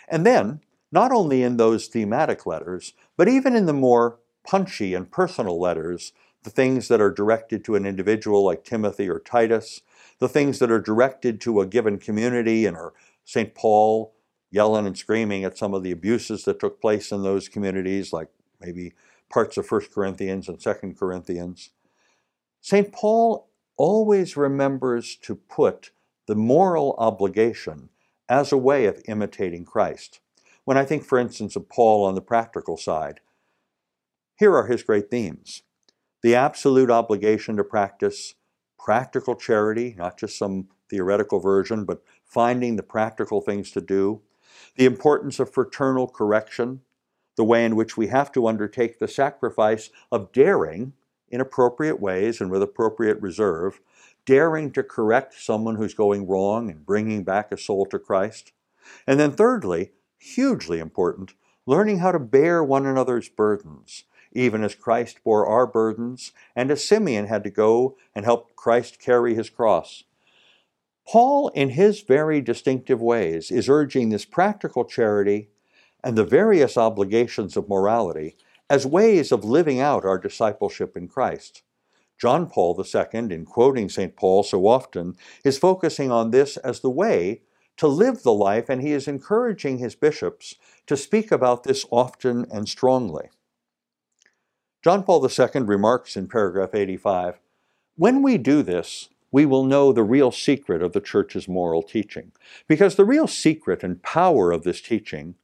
And 0.07 0.25
then, 0.25 0.61
not 0.91 1.11
only 1.11 1.43
in 1.43 1.57
those 1.57 1.87
thematic 1.87 2.45
letters, 2.45 2.93
but 3.17 3.27
even 3.27 3.55
in 3.55 3.65
the 3.65 3.73
more 3.73 4.19
punchy 4.45 4.93
and 4.93 5.11
personal 5.11 5.59
letters, 5.59 6.13
the 6.43 6.49
things 6.49 6.87
that 6.87 7.01
are 7.01 7.11
directed 7.11 7.63
to 7.65 7.75
an 7.75 7.85
individual 7.85 8.43
like 8.43 8.63
Timothy 8.63 9.09
or 9.09 9.19
Titus, 9.19 9.81
the 10.19 10.29
things 10.29 10.59
that 10.59 10.71
are 10.71 10.81
directed 10.81 11.39
to 11.41 11.61
a 11.61 11.67
given 11.67 11.97
community 11.97 12.65
and 12.65 12.75
are 12.75 12.93
St. 13.23 13.53
Paul 13.53 14.13
yelling 14.49 14.85
and 14.85 14.97
screaming 14.97 15.43
at 15.43 15.57
some 15.57 15.73
of 15.73 15.83
the 15.83 15.91
abuses 15.91 16.43
that 16.43 16.59
took 16.59 16.81
place 16.81 17.11
in 17.11 17.23
those 17.23 17.47
communities, 17.47 18.11
like 18.11 18.27
maybe 18.59 18.93
parts 19.29 19.57
of 19.57 19.69
1 19.69 19.81
Corinthians 19.93 20.49
and 20.49 20.59
2 20.59 20.95
Corinthians. 20.99 21.69
St. 22.61 22.91
Paul 22.91 23.49
always 23.75 24.37
remembers 24.37 25.15
to 25.17 25.35
put 25.35 25.91
the 26.27 26.35
moral 26.35 26.95
obligation 26.99 27.89
as 28.29 28.51
a 28.51 28.57
way 28.57 28.85
of 28.85 29.01
imitating 29.07 29.65
Christ. 29.65 30.19
When 30.63 30.77
I 30.77 30.85
think, 30.85 31.03
for 31.03 31.17
instance, 31.17 31.55
of 31.55 31.67
Paul 31.67 32.05
on 32.05 32.13
the 32.13 32.21
practical 32.21 32.77
side, 32.77 33.19
here 34.37 34.55
are 34.55 34.67
his 34.67 34.83
great 34.83 35.09
themes 35.09 35.63
the 36.23 36.35
absolute 36.35 36.91
obligation 36.91 37.57
to 37.57 37.63
practice 37.63 38.35
practical 38.77 39.35
charity, 39.35 39.95
not 39.97 40.19
just 40.19 40.37
some 40.37 40.67
theoretical 40.87 41.39
version, 41.39 41.83
but 41.83 42.03
finding 42.23 42.75
the 42.75 42.83
practical 42.83 43.41
things 43.41 43.71
to 43.71 43.81
do, 43.81 44.21
the 44.75 44.85
importance 44.85 45.39
of 45.39 45.51
fraternal 45.51 46.07
correction, 46.07 46.81
the 47.37 47.43
way 47.43 47.65
in 47.65 47.75
which 47.75 47.97
we 47.97 48.07
have 48.07 48.31
to 48.31 48.45
undertake 48.45 48.99
the 48.99 49.07
sacrifice 49.07 49.89
of 50.11 50.31
daring, 50.31 50.93
in 51.31 51.41
appropriate 51.41 51.99
ways 51.99 52.41
and 52.41 52.51
with 52.51 52.61
appropriate 52.61 53.21
reserve, 53.21 53.79
daring 54.25 54.71
to 54.71 54.83
correct 54.83 55.33
someone 55.33 55.75
who's 55.75 55.93
going 55.93 56.27
wrong 56.27 56.69
and 56.69 56.85
bringing 56.85 57.23
back 57.23 57.51
a 57.51 57.57
soul 57.57 57.85
to 57.87 57.97
Christ. 57.97 58.51
And 59.07 59.19
then, 59.19 59.31
thirdly, 59.31 59.91
hugely 60.17 60.79
important, 60.79 61.33
learning 61.65 61.99
how 61.99 62.11
to 62.11 62.19
bear 62.19 62.63
one 62.63 62.85
another's 62.85 63.29
burdens, 63.29 64.03
even 64.31 64.63
as 64.63 64.75
Christ 64.75 65.23
bore 65.23 65.47
our 65.47 65.65
burdens, 65.65 66.31
and 66.55 66.69
as 66.69 66.83
Simeon 66.83 67.27
had 67.27 67.43
to 67.43 67.49
go 67.49 67.97
and 68.13 68.25
help 68.25 68.55
Christ 68.55 68.99
carry 68.99 69.33
his 69.33 69.49
cross. 69.49 70.03
Paul, 71.07 71.49
in 71.49 71.71
his 71.71 72.01
very 72.01 72.41
distinctive 72.41 73.01
ways, 73.01 73.51
is 73.51 73.67
urging 73.67 74.09
this 74.09 74.25
practical 74.25 74.85
charity 74.85 75.49
and 76.03 76.17
the 76.17 76.23
various 76.23 76.77
obligations 76.77 77.57
of 77.57 77.69
morality 77.69 78.35
as 78.71 78.85
ways 78.85 79.33
of 79.33 79.43
living 79.43 79.81
out 79.81 80.05
our 80.05 80.17
discipleship 80.17 80.95
in 80.95 81.05
Christ. 81.05 81.61
John 82.17 82.47
Paul 82.47 82.81
II, 82.81 83.03
in 83.13 83.43
quoting 83.43 83.89
St. 83.89 84.15
Paul 84.15 84.43
so 84.43 84.65
often, 84.65 85.17
is 85.43 85.57
focusing 85.57 86.09
on 86.09 86.31
this 86.31 86.55
as 86.55 86.79
the 86.79 86.89
way 86.89 87.41
to 87.75 87.87
live 87.87 88.23
the 88.23 88.31
life, 88.31 88.69
and 88.69 88.81
he 88.81 88.93
is 88.93 89.09
encouraging 89.09 89.79
his 89.79 89.93
bishops 89.93 90.55
to 90.87 90.95
speak 90.95 91.33
about 91.33 91.63
this 91.65 91.85
often 91.91 92.45
and 92.49 92.69
strongly. 92.69 93.29
John 94.81 95.03
Paul 95.03 95.27
II 95.27 95.61
remarks 95.63 96.15
in 96.15 96.29
paragraph 96.29 96.73
85 96.73 97.41
When 97.97 98.21
we 98.21 98.37
do 98.37 98.63
this, 98.63 99.09
we 99.33 99.45
will 99.45 99.65
know 99.65 99.91
the 99.91 100.03
real 100.03 100.31
secret 100.31 100.81
of 100.81 100.93
the 100.93 101.01
Church's 101.01 101.45
moral 101.45 101.83
teaching. 101.83 102.31
Because 102.69 102.95
the 102.95 103.05
real 103.05 103.27
secret 103.27 103.83
and 103.83 104.01
power 104.01 104.53
of 104.53 104.63
this 104.63 104.81
teaching 104.81 105.35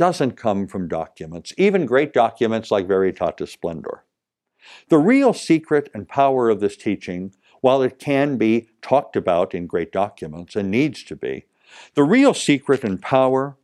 doesn't 0.00 0.32
come 0.32 0.66
from 0.66 0.88
documents, 0.88 1.52
even 1.58 1.84
great 1.84 2.14
documents 2.14 2.70
like 2.70 2.88
Veritatis 2.88 3.50
Splendor. 3.50 4.02
The 4.88 4.96
real 4.96 5.34
secret 5.34 5.90
and 5.92 6.08
power 6.08 6.48
of 6.48 6.60
this 6.60 6.74
teaching 6.74 7.34
while 7.60 7.82
it 7.82 7.98
can 7.98 8.38
be 8.38 8.70
talked 8.80 9.14
about 9.14 9.54
in 9.54 9.66
great 9.66 9.92
documents 9.92 10.56
and 10.56 10.70
needs 10.70 11.04
to 11.04 11.14
be, 11.14 11.44
the 11.96 12.02
real 12.02 12.32
secret 12.32 12.82
and 12.82 13.02
power 13.02 13.58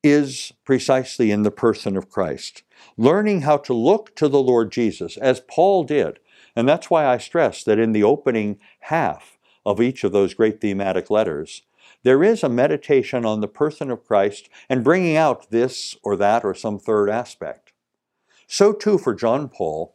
is 0.00 0.52
precisely 0.64 1.32
in 1.32 1.42
the 1.42 1.50
person 1.50 1.96
of 1.96 2.08
Christ. 2.08 2.62
Learning 2.96 3.40
how 3.40 3.56
to 3.56 3.74
look 3.74 4.14
to 4.14 4.28
the 4.28 4.40
Lord 4.40 4.70
Jesus, 4.70 5.16
as 5.16 5.40
Paul 5.40 5.82
did. 5.82 6.20
And 6.54 6.68
that's 6.68 6.88
why 6.88 7.04
I 7.04 7.18
stress 7.18 7.64
that 7.64 7.80
in 7.80 7.90
the 7.90 8.04
opening 8.04 8.60
half 8.82 9.40
of 9.66 9.80
each 9.80 10.04
of 10.04 10.12
those 10.12 10.34
great 10.34 10.60
thematic 10.60 11.10
letters, 11.10 11.62
there 12.04 12.22
is 12.22 12.42
a 12.42 12.48
meditation 12.48 13.24
on 13.24 13.40
the 13.40 13.48
person 13.48 13.90
of 13.90 14.04
Christ 14.04 14.48
and 14.68 14.84
bringing 14.84 15.16
out 15.16 15.50
this 15.50 15.96
or 16.02 16.16
that 16.16 16.44
or 16.44 16.54
some 16.54 16.78
third 16.78 17.10
aspect. 17.10 17.72
So 18.46 18.72
too 18.72 18.98
for 18.98 19.14
John 19.14 19.48
Paul, 19.48 19.94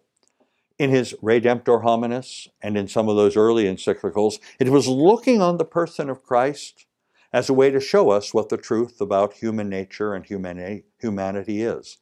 in 0.77 0.89
his 0.89 1.13
Redemptor 1.21 1.83
Hominis 1.83 2.47
and 2.61 2.77
in 2.77 2.87
some 2.87 3.07
of 3.07 3.15
those 3.15 3.37
early 3.37 3.65
encyclicals, 3.65 4.39
it 4.59 4.69
was 4.69 4.87
looking 4.87 5.41
on 5.41 5.57
the 5.57 5.65
person 5.65 6.09
of 6.09 6.23
Christ 6.23 6.85
as 7.31 7.49
a 7.49 7.53
way 7.53 7.71
to 7.71 7.79
show 7.79 8.09
us 8.09 8.33
what 8.33 8.49
the 8.49 8.57
truth 8.57 8.99
about 8.99 9.33
human 9.33 9.69
nature 9.69 10.13
and 10.13 10.25
humanity 10.25 11.61
is. 11.61 11.97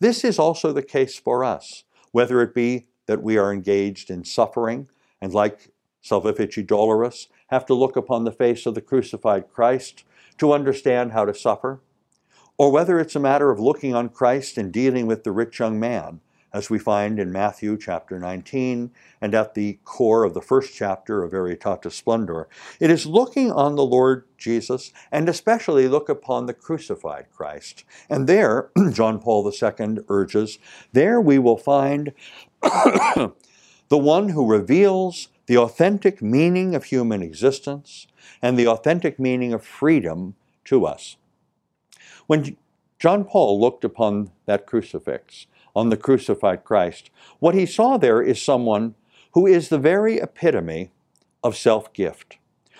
This 0.00 0.24
is 0.24 0.38
also 0.38 0.72
the 0.72 0.82
case 0.82 1.18
for 1.18 1.44
us, 1.44 1.84
whether 2.12 2.42
it 2.42 2.54
be 2.54 2.88
that 3.06 3.22
we 3.22 3.38
are 3.38 3.52
engaged 3.52 4.10
in 4.10 4.24
suffering 4.24 4.88
and 5.20 5.32
like 5.32 5.70
Salvifici 6.04 6.66
Doloris, 6.66 7.26
have 7.48 7.66
to 7.66 7.74
look 7.74 7.96
upon 7.96 8.24
the 8.24 8.32
face 8.32 8.66
of 8.66 8.74
the 8.74 8.80
crucified 8.80 9.50
Christ 9.52 10.04
to 10.38 10.52
understand 10.52 11.12
how 11.12 11.24
to 11.24 11.34
suffer, 11.34 11.80
or 12.58 12.70
whether 12.70 12.98
it's 12.98 13.16
a 13.16 13.20
matter 13.20 13.50
of 13.50 13.60
looking 13.60 13.94
on 13.94 14.08
Christ 14.08 14.58
and 14.58 14.72
dealing 14.72 15.06
with 15.06 15.24
the 15.24 15.32
rich 15.32 15.58
young 15.58 15.78
man 15.78 16.20
as 16.56 16.70
we 16.70 16.78
find 16.78 17.18
in 17.18 17.30
Matthew 17.30 17.76
chapter 17.76 18.18
19 18.18 18.90
and 19.20 19.34
at 19.34 19.52
the 19.52 19.78
core 19.84 20.24
of 20.24 20.32
the 20.32 20.40
first 20.40 20.74
chapter 20.74 21.22
of 21.22 21.32
Veritatis 21.32 21.92
Splendor. 21.92 22.48
It 22.80 22.90
is 22.90 23.04
looking 23.04 23.52
on 23.52 23.76
the 23.76 23.84
Lord 23.84 24.24
Jesus 24.38 24.90
and 25.12 25.28
especially 25.28 25.86
look 25.86 26.08
upon 26.08 26.46
the 26.46 26.54
crucified 26.54 27.26
Christ. 27.30 27.84
And 28.08 28.26
there, 28.26 28.70
John 28.92 29.18
Paul 29.18 29.46
II 29.46 29.98
urges, 30.08 30.58
there 30.94 31.20
we 31.20 31.38
will 31.38 31.58
find 31.58 32.12
the 32.62 33.34
one 33.90 34.30
who 34.30 34.46
reveals 34.46 35.28
the 35.46 35.56
authentic 35.56 36.20
meaning 36.20 36.74
of 36.74 36.84
human 36.84 37.22
existence 37.22 38.06
and 38.42 38.58
the 38.58 38.66
authentic 38.66 39.18
meaning 39.18 39.52
of 39.52 39.64
freedom 39.64 40.34
to 40.64 40.84
us. 40.84 41.16
When 42.26 42.56
John 42.98 43.24
Paul 43.24 43.60
looked 43.60 43.84
upon 43.84 44.30
that 44.46 44.66
crucifix, 44.66 45.46
on 45.76 45.90
the 45.90 45.96
crucified 45.96 46.64
Christ, 46.64 47.10
what 47.38 47.54
he 47.54 47.66
saw 47.66 47.98
there 47.98 48.22
is 48.22 48.40
someone 48.40 48.94
who 49.34 49.46
is 49.46 49.68
the 49.68 49.78
very 49.78 50.16
epitome 50.16 50.90
of 51.44 51.54
self 51.54 51.92
gift. 51.92 52.38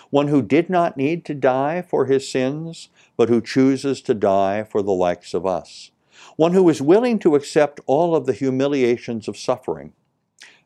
One 0.09 0.29
who 0.29 0.41
did 0.41 0.71
not 0.71 0.97
need 0.97 1.25
to 1.27 1.35
die 1.35 1.83
for 1.83 2.07
his 2.07 2.29
sins, 2.29 2.89
but 3.17 3.29
who 3.29 3.43
chooses 3.43 4.01
to 4.03 4.15
die 4.15 4.63
for 4.63 4.83
the 4.83 4.93
likes 4.93 5.35
of 5.35 5.45
us. 5.45 5.91
One 6.37 6.55
who 6.55 6.69
is 6.71 6.81
willing 6.81 7.19
to 7.19 7.35
accept 7.35 7.81
all 7.87 8.17
of 8.17 8.25
the 8.25 8.33
humiliations 8.33 9.29
of 9.29 9.37
suffering. 9.37 9.93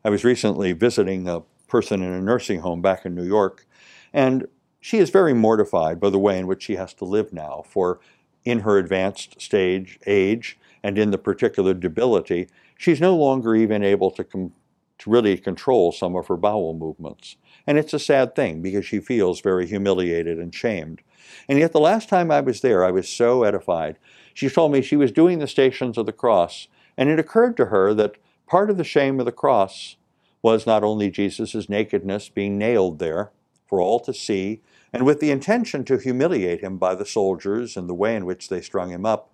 I 0.05 0.09
was 0.09 0.23
recently 0.23 0.71
visiting 0.71 1.27
a 1.27 1.43
person 1.71 2.03
in 2.03 2.11
a 2.11 2.21
nursing 2.21 2.59
home 2.59 2.81
back 2.81 3.05
in 3.05 3.15
New 3.15 3.23
York, 3.23 3.65
and 4.13 4.45
she 4.81 4.97
is 4.97 5.09
very 5.09 5.33
mortified 5.33 5.99
by 5.99 6.09
the 6.09 6.19
way 6.19 6.37
in 6.37 6.45
which 6.45 6.63
she 6.63 6.75
has 6.75 6.93
to 6.95 7.05
live 7.05 7.31
now, 7.31 7.63
for 7.65 8.01
in 8.43 8.59
her 8.59 8.77
advanced 8.77 9.39
stage 9.39 9.97
age, 10.05 10.59
and 10.83 10.97
in 10.97 11.11
the 11.11 11.17
particular 11.17 11.73
debility, 11.73 12.49
she's 12.77 12.99
no 12.99 13.15
longer 13.15 13.55
even 13.55 13.83
able 13.83 14.11
to, 14.11 14.23
com- 14.23 14.53
to 14.97 15.09
really 15.09 15.37
control 15.37 15.91
some 15.91 16.15
of 16.15 16.27
her 16.27 16.35
bowel 16.35 16.73
movements. 16.73 17.37
And 17.65 17.77
it's 17.77 17.93
a 17.93 17.99
sad 17.99 18.35
thing 18.35 18.61
because 18.61 18.85
she 18.85 18.99
feels 18.99 19.39
very 19.39 19.67
humiliated 19.67 20.39
and 20.39 20.53
shamed. 20.53 21.01
And 21.47 21.59
yet, 21.59 21.71
the 21.71 21.79
last 21.79 22.09
time 22.09 22.31
I 22.31 22.41
was 22.41 22.61
there, 22.61 22.83
I 22.83 22.91
was 22.91 23.07
so 23.07 23.43
edified. 23.43 23.97
She 24.33 24.49
told 24.49 24.71
me 24.71 24.81
she 24.81 24.97
was 24.97 25.11
doing 25.11 25.39
the 25.39 25.47
Stations 25.47 25.97
of 25.97 26.05
the 26.05 26.11
Cross, 26.11 26.67
and 26.97 27.09
it 27.09 27.19
occurred 27.19 27.55
to 27.57 27.65
her 27.67 27.93
that 27.93 28.17
part 28.47 28.69
of 28.69 28.77
the 28.77 28.83
shame 28.83 29.19
of 29.19 29.25
the 29.25 29.31
cross 29.31 29.95
was 30.41 30.65
not 30.65 30.83
only 30.83 31.09
Jesus' 31.09 31.69
nakedness 31.69 32.29
being 32.29 32.57
nailed 32.57 32.99
there 32.99 33.31
for 33.67 33.79
all 33.79 33.99
to 34.01 34.13
see, 34.13 34.61
and 34.91 35.05
with 35.05 35.19
the 35.19 35.31
intention 35.31 35.85
to 35.85 35.97
humiliate 35.97 36.61
him 36.61 36.77
by 36.77 36.95
the 36.95 37.05
soldiers 37.05 37.77
and 37.77 37.87
the 37.87 37.93
way 37.93 38.15
in 38.15 38.25
which 38.25 38.49
they 38.49 38.61
strung 38.61 38.89
him 38.89 39.05
up, 39.05 39.29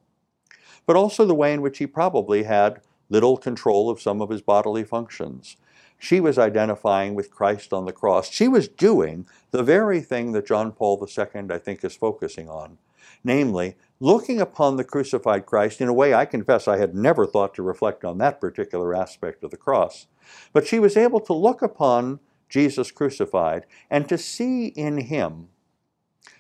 but 0.86 0.96
also 0.96 1.26
the 1.26 1.36
way 1.36 1.54
in 1.54 1.62
which 1.62 1.80
he 1.80 1.88
probably 1.88 2.44
had 2.44 2.82
little 3.10 3.38
control 3.38 3.90
of 3.90 4.02
some 4.02 4.22
of 4.22 4.30
his 4.30 4.42
bodily 4.42 4.84
functions. 4.84 5.58
She 5.98 6.20
was 6.20 6.38
identifying 6.38 7.16
with 7.16 7.32
Christ 7.32 7.74
on 7.74 7.86
the 7.86 7.92
cross. 7.92 8.30
She 8.30 8.48
was 8.48 8.68
doing 8.68 9.28
the 9.52 9.64
very 9.64 10.02
thing 10.02 10.34
that 10.34 10.46
John 10.46 10.72
Paul 10.72 11.04
II, 11.06 11.48
I 11.50 11.58
think, 11.58 11.84
is 11.84 11.96
focusing 11.96 12.48
on, 12.48 12.78
namely, 13.24 13.76
looking 14.00 14.40
upon 14.40 14.78
the 14.78 14.84
crucified 14.84 15.46
Christ 15.46 15.82
in 15.82 15.88
a 15.88 15.94
way 15.94 16.14
I 16.14 16.26
confess 16.26 16.68
I 16.68 16.78
had 16.78 16.94
never 16.94 17.26
thought 17.26 17.54
to 17.56 17.64
reflect 17.64 18.06
on 18.06 18.18
that 18.20 18.40
particular 18.40 18.96
aspect 18.96 19.44
of 19.44 19.52
the 19.52 19.58
cross. 19.58 20.08
But 20.54 20.68
she 20.68 20.80
was 20.80 20.98
able 20.98 21.20
to 21.22 21.34
look 21.34 21.62
upon 21.62 22.20
Jesus 22.50 22.92
crucified 22.92 23.66
and 23.90 24.08
to 24.10 24.18
see 24.18 24.68
in 24.68 24.98
him 24.98 25.50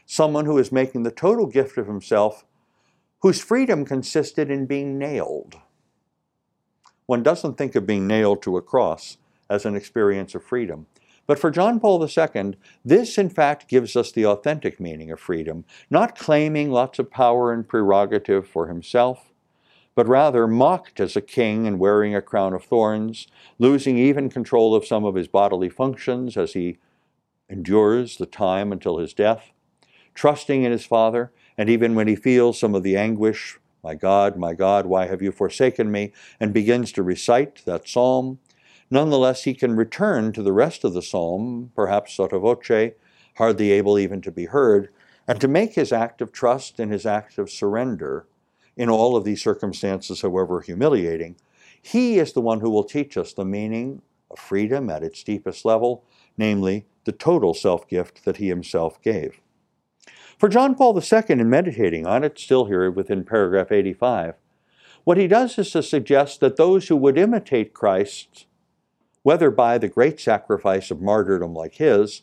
someone 0.05 0.45
who 0.45 0.57
is 0.57 0.71
making 0.71 1.03
the 1.03 1.11
total 1.11 1.47
gift 1.47 1.77
of 1.77 1.87
himself 1.87 2.45
whose 3.21 3.41
freedom 3.41 3.83
consisted 3.83 4.51
in 4.51 4.65
being 4.65 4.97
nailed. 4.97 5.55
One 7.07 7.23
doesn't 7.23 7.57
think 7.57 7.75
of 7.75 7.87
being 7.87 8.05
nailed 8.05 8.41
to 8.43 8.57
a 8.57 8.61
cross 8.61 9.17
as 9.49 9.65
an 9.65 9.75
experience 9.75 10.35
of 10.35 10.43
freedom. 10.43 10.87
But 11.27 11.37
for 11.37 11.51
John 11.51 11.79
Paul 11.81 12.01
II, 12.01 12.53
this 12.83 13.17
in 13.17 13.29
fact 13.29 13.67
gives 13.67 13.95
us 13.97 14.11
the 14.11 14.25
authentic 14.25 14.79
meaning 14.79 15.11
of 15.11 15.19
freedom, 15.19 15.65
not 15.89 16.17
claiming 16.17 16.71
lots 16.71 16.99
of 16.99 17.11
power 17.11 17.51
and 17.51 17.67
prerogative 17.67 18.47
for 18.47 18.67
himself, 18.67 19.33
but 19.93 20.07
rather 20.07 20.47
mocked 20.47 20.99
as 21.01 21.15
a 21.15 21.21
king 21.21 21.67
and 21.67 21.79
wearing 21.79 22.15
a 22.15 22.21
crown 22.21 22.53
of 22.53 22.63
thorns, 22.63 23.27
losing 23.59 23.97
even 23.97 24.29
control 24.29 24.73
of 24.73 24.85
some 24.85 25.03
of 25.03 25.15
his 25.15 25.27
bodily 25.27 25.69
functions 25.69 26.37
as 26.37 26.53
he 26.53 26.77
endures 27.49 28.17
the 28.17 28.25
time 28.25 28.71
until 28.71 28.97
his 28.97 29.13
death, 29.13 29.51
trusting 30.13 30.63
in 30.63 30.71
his 30.71 30.85
Father, 30.85 31.31
and 31.57 31.69
even 31.69 31.93
when 31.93 32.07
he 32.07 32.15
feels 32.15 32.57
some 32.57 32.73
of 32.73 32.83
the 32.83 32.95
anguish, 32.95 33.59
My 33.83 33.95
God, 33.95 34.37
my 34.37 34.53
God, 34.53 34.85
why 34.85 35.07
have 35.07 35.21
you 35.21 35.31
forsaken 35.31 35.91
me? 35.91 36.13
and 36.39 36.53
begins 36.53 36.91
to 36.93 37.03
recite 37.03 37.65
that 37.65 37.87
psalm, 37.87 38.39
nonetheless 38.89 39.43
he 39.43 39.53
can 39.53 39.75
return 39.75 40.31
to 40.33 40.43
the 40.43 40.53
rest 40.53 40.83
of 40.83 40.93
the 40.93 41.01
psalm, 41.01 41.71
perhaps 41.75 42.13
sotto 42.13 42.39
voce, 42.39 42.93
hardly 43.35 43.71
able 43.71 43.99
even 43.99 44.21
to 44.21 44.31
be 44.31 44.45
heard, 44.45 44.89
and 45.27 45.41
to 45.41 45.47
make 45.47 45.73
his 45.73 45.91
act 45.91 46.21
of 46.21 46.31
trust 46.31 46.79
and 46.79 46.91
his 46.91 47.05
act 47.05 47.37
of 47.37 47.49
surrender 47.49 48.25
in 48.75 48.89
all 48.89 49.15
of 49.15 49.25
these 49.25 49.41
circumstances, 49.41 50.21
however 50.21 50.61
humiliating. 50.61 51.35
He 51.81 52.19
is 52.19 52.33
the 52.33 52.41
one 52.41 52.61
who 52.61 52.69
will 52.69 52.83
teach 52.83 53.17
us 53.17 53.33
the 53.33 53.45
meaning 53.45 54.01
of 54.31 54.39
freedom 54.39 54.89
at 54.89 55.03
its 55.03 55.23
deepest 55.23 55.65
level, 55.65 56.03
namely, 56.37 56.85
the 57.05 57.11
total 57.11 57.53
self 57.53 57.87
gift 57.87 58.25
that 58.25 58.37
he 58.37 58.47
himself 58.47 59.01
gave. 59.01 59.39
For 60.37 60.49
John 60.49 60.75
Paul 60.75 60.97
II, 60.97 61.23
in 61.29 61.49
meditating 61.49 62.05
on 62.05 62.23
it, 62.23 62.37
still 62.37 62.65
here 62.65 62.91
within 62.91 63.23
paragraph 63.23 63.71
85, 63.71 64.35
what 65.03 65.17
he 65.17 65.27
does 65.27 65.57
is 65.57 65.71
to 65.71 65.81
suggest 65.81 66.41
that 66.41 66.57
those 66.57 66.87
who 66.87 66.95
would 66.97 67.17
imitate 67.17 67.73
Christ, 67.73 68.45
whether 69.27 69.51
by 69.51 69.77
the 69.77 69.89
great 69.89 70.21
sacrifice 70.21 70.89
of 70.89 71.01
martyrdom 71.01 71.53
like 71.53 71.73
his, 71.73 72.21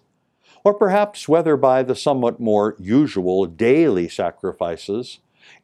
or 0.64 0.72
perhaps 0.72 1.28
whether 1.28 1.54
by 1.54 1.82
the 1.82 1.94
somewhat 1.94 2.40
more 2.40 2.74
usual 2.78 3.44
daily 3.44 4.08
sacrifices, 4.08 5.18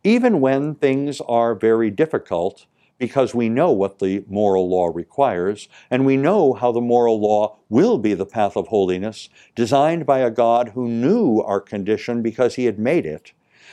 even 0.05 0.43
when 0.43 0.75
things 0.75 1.19
are 1.23 1.55
very 1.55 1.91
difficult 1.91 2.67
because 2.99 3.35
we 3.35 3.49
know 3.49 3.73
what 3.73 4.01
the 4.01 4.23
moral 4.29 4.69
law 4.69 4.91
requires, 4.93 5.67
and 5.91 6.05
we 6.05 6.15
know 6.15 6.53
how 6.53 6.71
the 6.71 6.79
moral 6.79 7.19
law 7.19 7.57
will 7.71 7.97
be 7.97 8.13
the 8.13 8.27
path 8.27 8.55
of 8.55 8.69
holiness, 8.69 9.31
designed 9.55 10.05
by 10.05 10.19
a 10.19 10.29
God 10.29 10.73
who 10.75 10.87
knew 10.87 11.41
our 11.41 11.59
condition 11.59 12.21
because 12.21 12.57
he 12.57 12.67
had 12.67 12.79
made 12.79 13.07
it, 13.07 13.33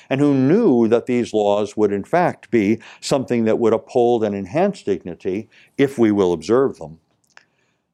and 0.10 0.22
who 0.22 0.34
knew 0.34 0.88
that 0.88 1.06
these 1.06 1.34
laws 1.34 1.76
would 1.76 1.92
in 1.92 2.06
fact 2.06 2.50
be 2.50 2.80
something 3.02 3.44
that 3.44 3.60
would 3.60 3.74
uphold 3.74 4.24
and 4.24 4.34
enhance 4.34 4.84
dignity 4.84 5.50
if 5.78 5.98
we 5.98 6.14
will 6.14 6.32
observe 6.32 6.78
them. 6.78 7.00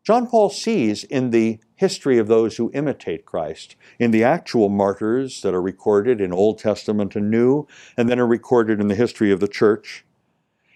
John 0.03 0.27
Paul 0.27 0.49
sees 0.49 1.05
in 1.05 1.29
the 1.29 1.59
history 1.75 2.17
of 2.17 2.27
those 2.27 2.57
who 2.57 2.71
imitate 2.73 3.25
Christ, 3.25 3.77
in 3.99 4.11
the 4.11 4.23
actual 4.23 4.67
martyrs 4.67 5.41
that 5.41 5.53
are 5.53 5.61
recorded 5.61 6.19
in 6.19 6.33
Old 6.33 6.59
Testament 6.59 7.15
and 7.15 7.31
New, 7.31 7.67
and 7.95 8.09
then 8.09 8.19
are 8.19 8.27
recorded 8.27 8.81
in 8.81 8.89
the 8.89 8.95
history 8.95 9.31
of 9.31 9.39
the 9.39 9.47
church, 9.47 10.03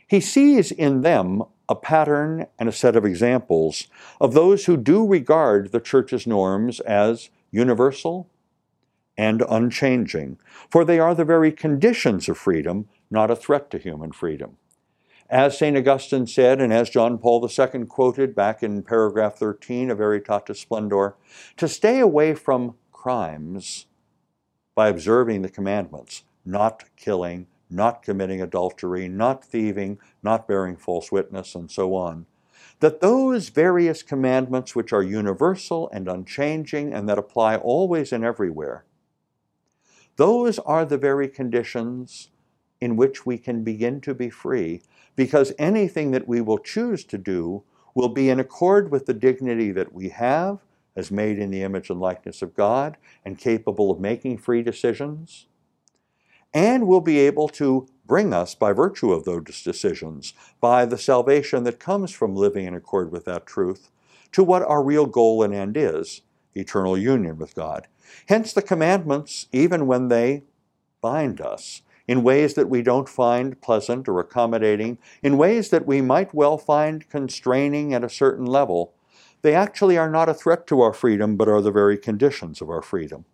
he 0.08 0.22
sees 0.22 0.72
in 0.72 1.02
them 1.02 1.44
a 1.68 1.76
pattern 1.76 2.48
and 2.58 2.70
a 2.70 2.72
set 2.72 2.96
of 2.96 3.04
examples 3.04 3.88
of 4.22 4.34
those 4.34 4.66
who 4.66 4.78
do 4.78 5.06
regard 5.06 5.74
the 5.74 5.82
church's 5.82 6.26
norms 6.26 6.80
as 6.82 7.30
universal 7.52 8.30
and 9.18 9.44
unchanging, 9.50 10.38
for 10.70 10.86
they 10.86 11.00
are 11.00 11.14
the 11.14 11.26
very 11.26 11.52
conditions 11.52 12.30
of 12.30 12.38
freedom, 12.38 12.88
not 13.12 13.30
a 13.30 13.36
threat 13.36 13.70
to 13.72 13.78
human 13.78 14.14
freedom. 14.14 14.56
As 15.30 15.58
St. 15.58 15.76
Augustine 15.76 16.26
said, 16.26 16.62
and 16.62 16.72
as 16.72 16.90
John 16.90 17.18
Paul 17.18 17.46
II 17.46 17.86
quoted 17.86 18.34
back 18.34 18.64
in 18.64 18.82
paragraph 18.82 19.36
13 19.36 19.92
of 19.92 19.98
Veritatis 19.98 20.56
Splendor, 20.56 21.16
to 21.58 21.68
stay 21.68 22.00
away 22.00 22.34
from 22.34 22.76
crimes 22.94 23.88
by 24.74 24.88
observing 24.88 25.42
the 25.42 25.50
commandments, 25.50 26.24
not 26.46 26.86
killing, 26.96 27.48
not 27.70 28.04
committing 28.04 28.42
adultery, 28.42 29.10
not 29.10 29.44
thieving, 29.44 30.00
not 30.24 30.48
bearing 30.48 30.78
false 30.78 31.12
witness, 31.12 31.56
and 31.56 31.70
so 31.70 31.94
on. 31.94 32.26
That 32.80 33.02
those 33.02 33.50
various 33.50 34.04
commandments, 34.04 34.76
which 34.76 34.94
are 34.94 35.04
universal 35.04 35.90
and 35.92 36.08
unchanging 36.08 36.94
and 36.94 37.10
that 37.10 37.18
apply 37.18 37.58
always 37.58 38.14
and 38.14 38.24
everywhere, 38.24 38.86
those 40.16 40.58
are 40.60 40.86
the 40.86 40.98
very 40.98 41.28
conditions 41.28 42.30
in 42.80 42.96
which 42.96 43.26
we 43.26 43.38
can 43.38 43.64
begin 43.64 44.00
to 44.02 44.14
be 44.14 44.30
free, 44.30 44.82
because 45.18 45.52
anything 45.60 46.12
that 46.12 46.28
we 46.28 46.40
will 46.40 46.60
choose 46.60 47.04
to 47.04 47.18
do 47.18 47.64
will 47.94 48.08
be 48.08 48.30
in 48.30 48.40
accord 48.40 48.90
with 48.90 49.08
the 49.08 49.14
dignity 49.14 49.72
that 49.72 49.92
we 49.92 50.10
have 50.10 50.60
as 50.96 51.12
made 51.12 51.38
in 51.38 51.52
the 51.52 51.64
image 51.64 51.90
and 51.90 52.00
likeness 52.00 52.42
of 52.42 52.56
God 52.56 52.96
and 53.26 53.38
capable 53.38 53.92
of 53.92 54.00
making 54.00 54.38
free 54.38 54.62
decisions 54.62 55.48
and 56.54 56.88
will 56.88 57.02
be 57.02 57.20
able 57.20 57.50
to 57.50 57.88
bring 58.06 58.34
us, 58.34 58.56
by 58.56 58.72
virtue 58.72 59.12
of 59.12 59.26
those 59.26 59.64
decisions, 59.64 60.34
by 60.62 60.86
the 60.86 60.98
salvation 60.98 61.64
that 61.64 61.80
comes 61.80 62.12
from 62.12 62.36
living 62.36 62.66
in 62.66 62.74
accord 62.74 63.12
with 63.12 63.26
that 63.26 63.46
truth, 63.46 63.92
to 64.32 64.44
what 64.44 64.62
our 64.64 64.84
real 64.84 65.06
goal 65.06 65.44
and 65.44 65.54
end 65.54 65.76
is 65.76 66.22
eternal 66.56 66.98
union 66.98 67.38
with 67.38 67.54
God. 67.54 67.88
Hence 68.28 68.54
the 68.54 68.62
commandments, 68.62 69.48
even 69.52 69.88
when 69.88 70.08
they 70.08 70.44
bind 71.02 71.42
us 71.42 71.82
in 72.08 72.24
ways 72.24 72.54
that 72.54 72.70
we 72.70 72.82
don't 72.82 73.10
find 73.10 73.62
pleasant 73.62 74.08
or 74.08 74.20
accommodating, 74.20 74.98
in 75.22 75.38
ways 75.38 75.70
that 75.70 75.86
we 75.86 76.02
might 76.02 76.34
well 76.34 76.58
find 76.58 77.10
constraining 77.10 77.94
at 77.94 78.04
a 78.04 78.10
certain 78.10 78.46
level, 78.46 78.94
they 79.42 79.54
actually 79.54 79.98
are 79.98 80.10
not 80.10 80.30
a 80.30 80.34
threat 80.34 80.66
to 80.68 80.82
our 80.82 80.94
freedom, 80.94 81.36
but 81.36 81.50
are 81.50 81.62
the 81.62 81.72
very 81.72 81.98
conditions 81.98 82.62
of 82.62 82.70
our 82.70 82.82
freedom. 82.82 83.26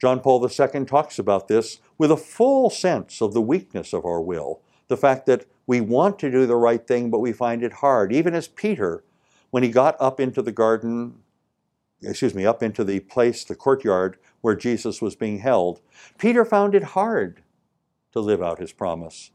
John 0.00 0.20
Paul 0.20 0.46
II 0.46 0.84
talks 0.84 1.18
about 1.18 1.48
this 1.48 1.78
with 1.96 2.10
a 2.10 2.16
full 2.16 2.70
sense 2.70 3.22
of 3.22 3.32
the 3.32 3.40
weakness 3.40 3.92
of 3.92 4.04
our 4.04 4.20
will, 4.20 4.60
the 4.88 4.96
fact 4.96 5.26
that 5.26 5.46
we 5.66 5.80
want 5.80 6.18
to 6.18 6.30
do 6.30 6.46
the 6.46 6.56
right 6.56 6.86
thing, 6.86 7.10
but 7.10 7.18
we 7.20 7.32
find 7.32 7.62
it 7.62 7.74
hard. 7.74 8.12
Even 8.12 8.34
as 8.34 8.48
Peter, 8.48 9.04
when 9.50 9.62
he 9.62 9.70
got 9.70 9.96
up 9.98 10.20
into 10.20 10.42
the 10.42 10.52
garden, 10.52 11.14
excuse 12.02 12.34
me, 12.34 12.44
up 12.44 12.62
into 12.62 12.84
the 12.84 13.00
place, 13.00 13.44
the 13.44 13.54
courtyard 13.54 14.18
where 14.42 14.54
Jesus 14.54 15.00
was 15.00 15.16
being 15.16 15.38
held, 15.38 15.80
Peter 16.18 16.44
found 16.44 16.74
it 16.74 16.82
hard 16.82 17.42
to 18.16 18.20
live 18.20 18.42
out 18.42 18.58
his 18.58 18.72
promise. 18.72 19.30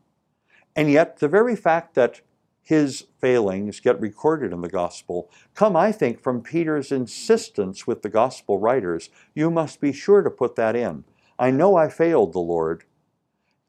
And 0.75 0.89
yet, 0.89 1.19
the 1.19 1.27
very 1.27 1.55
fact 1.55 1.93
that 1.93 2.21
his 2.63 3.05
failings 3.19 3.79
get 3.79 4.01
recorded 4.01 4.51
in 4.51 4.61
the 4.61 4.69
gospel 4.69 5.29
come, 5.53 5.75
I 5.75 5.91
think, 5.91 6.19
from 6.19 6.41
Peter's 6.41 6.91
insistence 6.91 7.85
with 7.85 8.01
the 8.01 8.09
gospel 8.09 8.57
writers. 8.57 9.11
You 9.35 9.51
must 9.51 9.81
be 9.81 9.93
sure 9.93 10.23
to 10.23 10.31
put 10.31 10.55
that 10.55 10.75
in. 10.75 11.03
I 11.37 11.51
know 11.51 11.75
I 11.75 11.89
failed 11.89 12.33
the 12.33 12.39
Lord, 12.39 12.85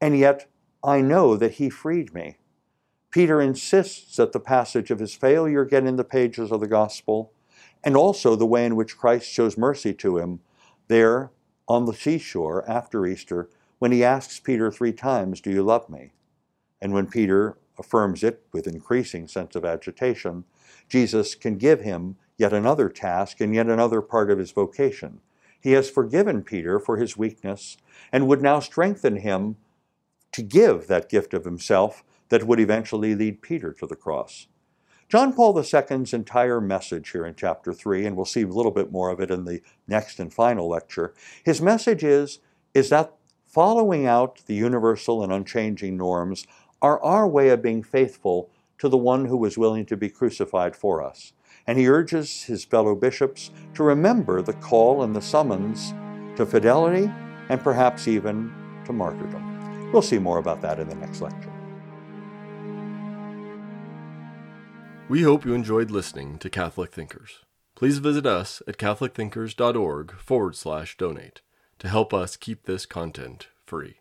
and 0.01 0.19
yet 0.19 0.49
I 0.83 1.03
know 1.03 1.37
that 1.37 1.53
he 1.53 1.69
freed 1.69 2.15
me. 2.15 2.39
Peter 3.11 3.43
insists 3.43 4.17
that 4.17 4.33
the 4.33 4.41
passage 4.41 4.91
of 4.91 4.99
his 4.99 5.15
failure 5.15 5.67
get 5.67 5.85
in 5.85 5.97
the 5.97 6.05
pages 6.05 6.51
of 6.51 6.61
the 6.61 6.67
gospel, 6.67 7.33
and 7.85 7.97
also 7.97 8.35
the 8.35 8.47
way 8.47 8.65
in 8.65 8.77
which 8.77 8.97
Christ 8.97 9.31
shows 9.31 9.59
mercy 9.59 9.93
to 9.93 10.17
him 10.17 10.41
there 10.89 11.33
on 11.69 11.85
the 11.85 11.93
seashore 11.93 12.67
after 12.67 13.05
Easter 13.05 13.51
when 13.83 13.91
he 13.91 14.05
asks 14.05 14.39
Peter 14.39 14.71
three 14.71 14.93
times, 14.93 15.41
Do 15.41 15.51
you 15.51 15.61
love 15.61 15.91
me? 15.91 16.13
And 16.81 16.93
when 16.93 17.09
Peter 17.09 17.59
affirms 17.77 18.23
it 18.23 18.47
with 18.53 18.69
increasing 18.69 19.27
sense 19.27 19.57
of 19.57 19.65
agitation, 19.65 20.45
Jesus 20.89 21.35
can 21.35 21.57
give 21.57 21.81
him 21.81 22.15
yet 22.39 22.53
another 22.53 22.89
task 22.89 23.41
and 23.41 23.53
yet 23.53 23.67
another 23.67 24.01
part 24.01 24.31
of 24.31 24.39
his 24.39 24.53
vocation. 24.53 25.19
He 25.61 25.73
has 25.73 25.91
forgiven 25.91 26.45
Peter 26.45 26.79
for 26.79 26.97
his 26.97 27.17
weakness 27.17 27.77
and 28.13 28.29
would 28.29 28.41
now 28.41 28.61
strengthen 28.61 29.17
him 29.17 29.57
to 30.31 30.43
give 30.43 30.87
that 30.87 31.09
gift 31.09 31.35
of 31.35 31.45
himself 31.45 32.05
that 32.29 32.45
would 32.45 32.61
eventually 32.61 33.17
lead 33.17 33.43
Peter 33.43 33.73
to 33.73 33.87
the 33.89 33.97
cross. 33.97 34.47
John 35.09 35.33
Paul 35.33 35.59
II's 35.59 36.15
entire 36.15 36.61
message 36.61 37.11
here 37.11 37.27
in 37.27 37.35
chapter 37.35 37.73
3, 37.73 38.07
and 38.07 38.15
we'll 38.15 38.27
see 38.27 38.43
a 38.43 38.47
little 38.47 38.71
bit 38.71 38.93
more 38.93 39.11
of 39.11 39.19
it 39.19 39.33
in 39.33 39.45
the 39.45 39.61
next 39.89 40.21
and 40.21 40.33
final 40.33 40.69
lecture, 40.69 41.15
his 41.45 41.61
message 41.61 42.05
is, 42.05 42.39
is 42.75 42.89
that 42.91 43.17
following 43.53 44.07
out 44.07 44.41
the 44.47 44.55
universal 44.55 45.23
and 45.23 45.31
unchanging 45.31 45.95
norms 45.95 46.47
are 46.81 46.99
our 47.03 47.29
way 47.29 47.51
of 47.51 47.61
being 47.61 47.83
faithful 47.83 48.49
to 48.79 48.89
the 48.89 48.97
one 48.97 49.27
who 49.27 49.37
was 49.37 49.59
willing 49.59 49.85
to 49.85 49.97
be 49.97 50.09
crucified 50.09 50.75
for 50.75 51.03
us. 51.03 51.35
And 51.67 51.79
he 51.79 51.87
urges 51.87 52.45
his 52.45 52.65
fellow 52.65 52.95
bishops 52.95 53.51
to 53.75 53.83
remember 53.83 54.41
the 54.41 54.55
call 54.55 55.03
and 55.03 55.15
the 55.15 55.21
summons 55.21 55.93
to 56.37 56.47
fidelity 56.47 57.13
and 57.51 57.63
perhaps 57.63 58.09
even 58.09 58.51
to 58.87 58.93
martyrdom. 58.95 59.93
We'll 59.93 60.01
see 60.01 60.19
more 60.19 60.39
about 60.39 60.63
that 60.63 60.81
in 60.81 60.89
the 60.89 60.95
next 60.95 61.21
lecture. 61.21 61.53
We 65.11 65.23
hope 65.23 65.45
you 65.45 65.53
enjoyed 65.53 65.91
listening 65.91 66.39
to 66.39 66.49
Catholic 66.49 66.91
Thinkers. 66.91 67.41
Please 67.75 67.99
visit 67.99 68.25
us 68.25 68.63
at 68.67 68.79
catholicthinkers.org 68.79 70.13
forward 70.13 70.57
slash 70.57 70.97
donate 70.97 71.43
to 71.83 71.89
help 71.89 72.15
us 72.15 72.37
keep 72.37 72.63
this 72.63 72.87
content 72.87 73.49
free. 73.67 73.97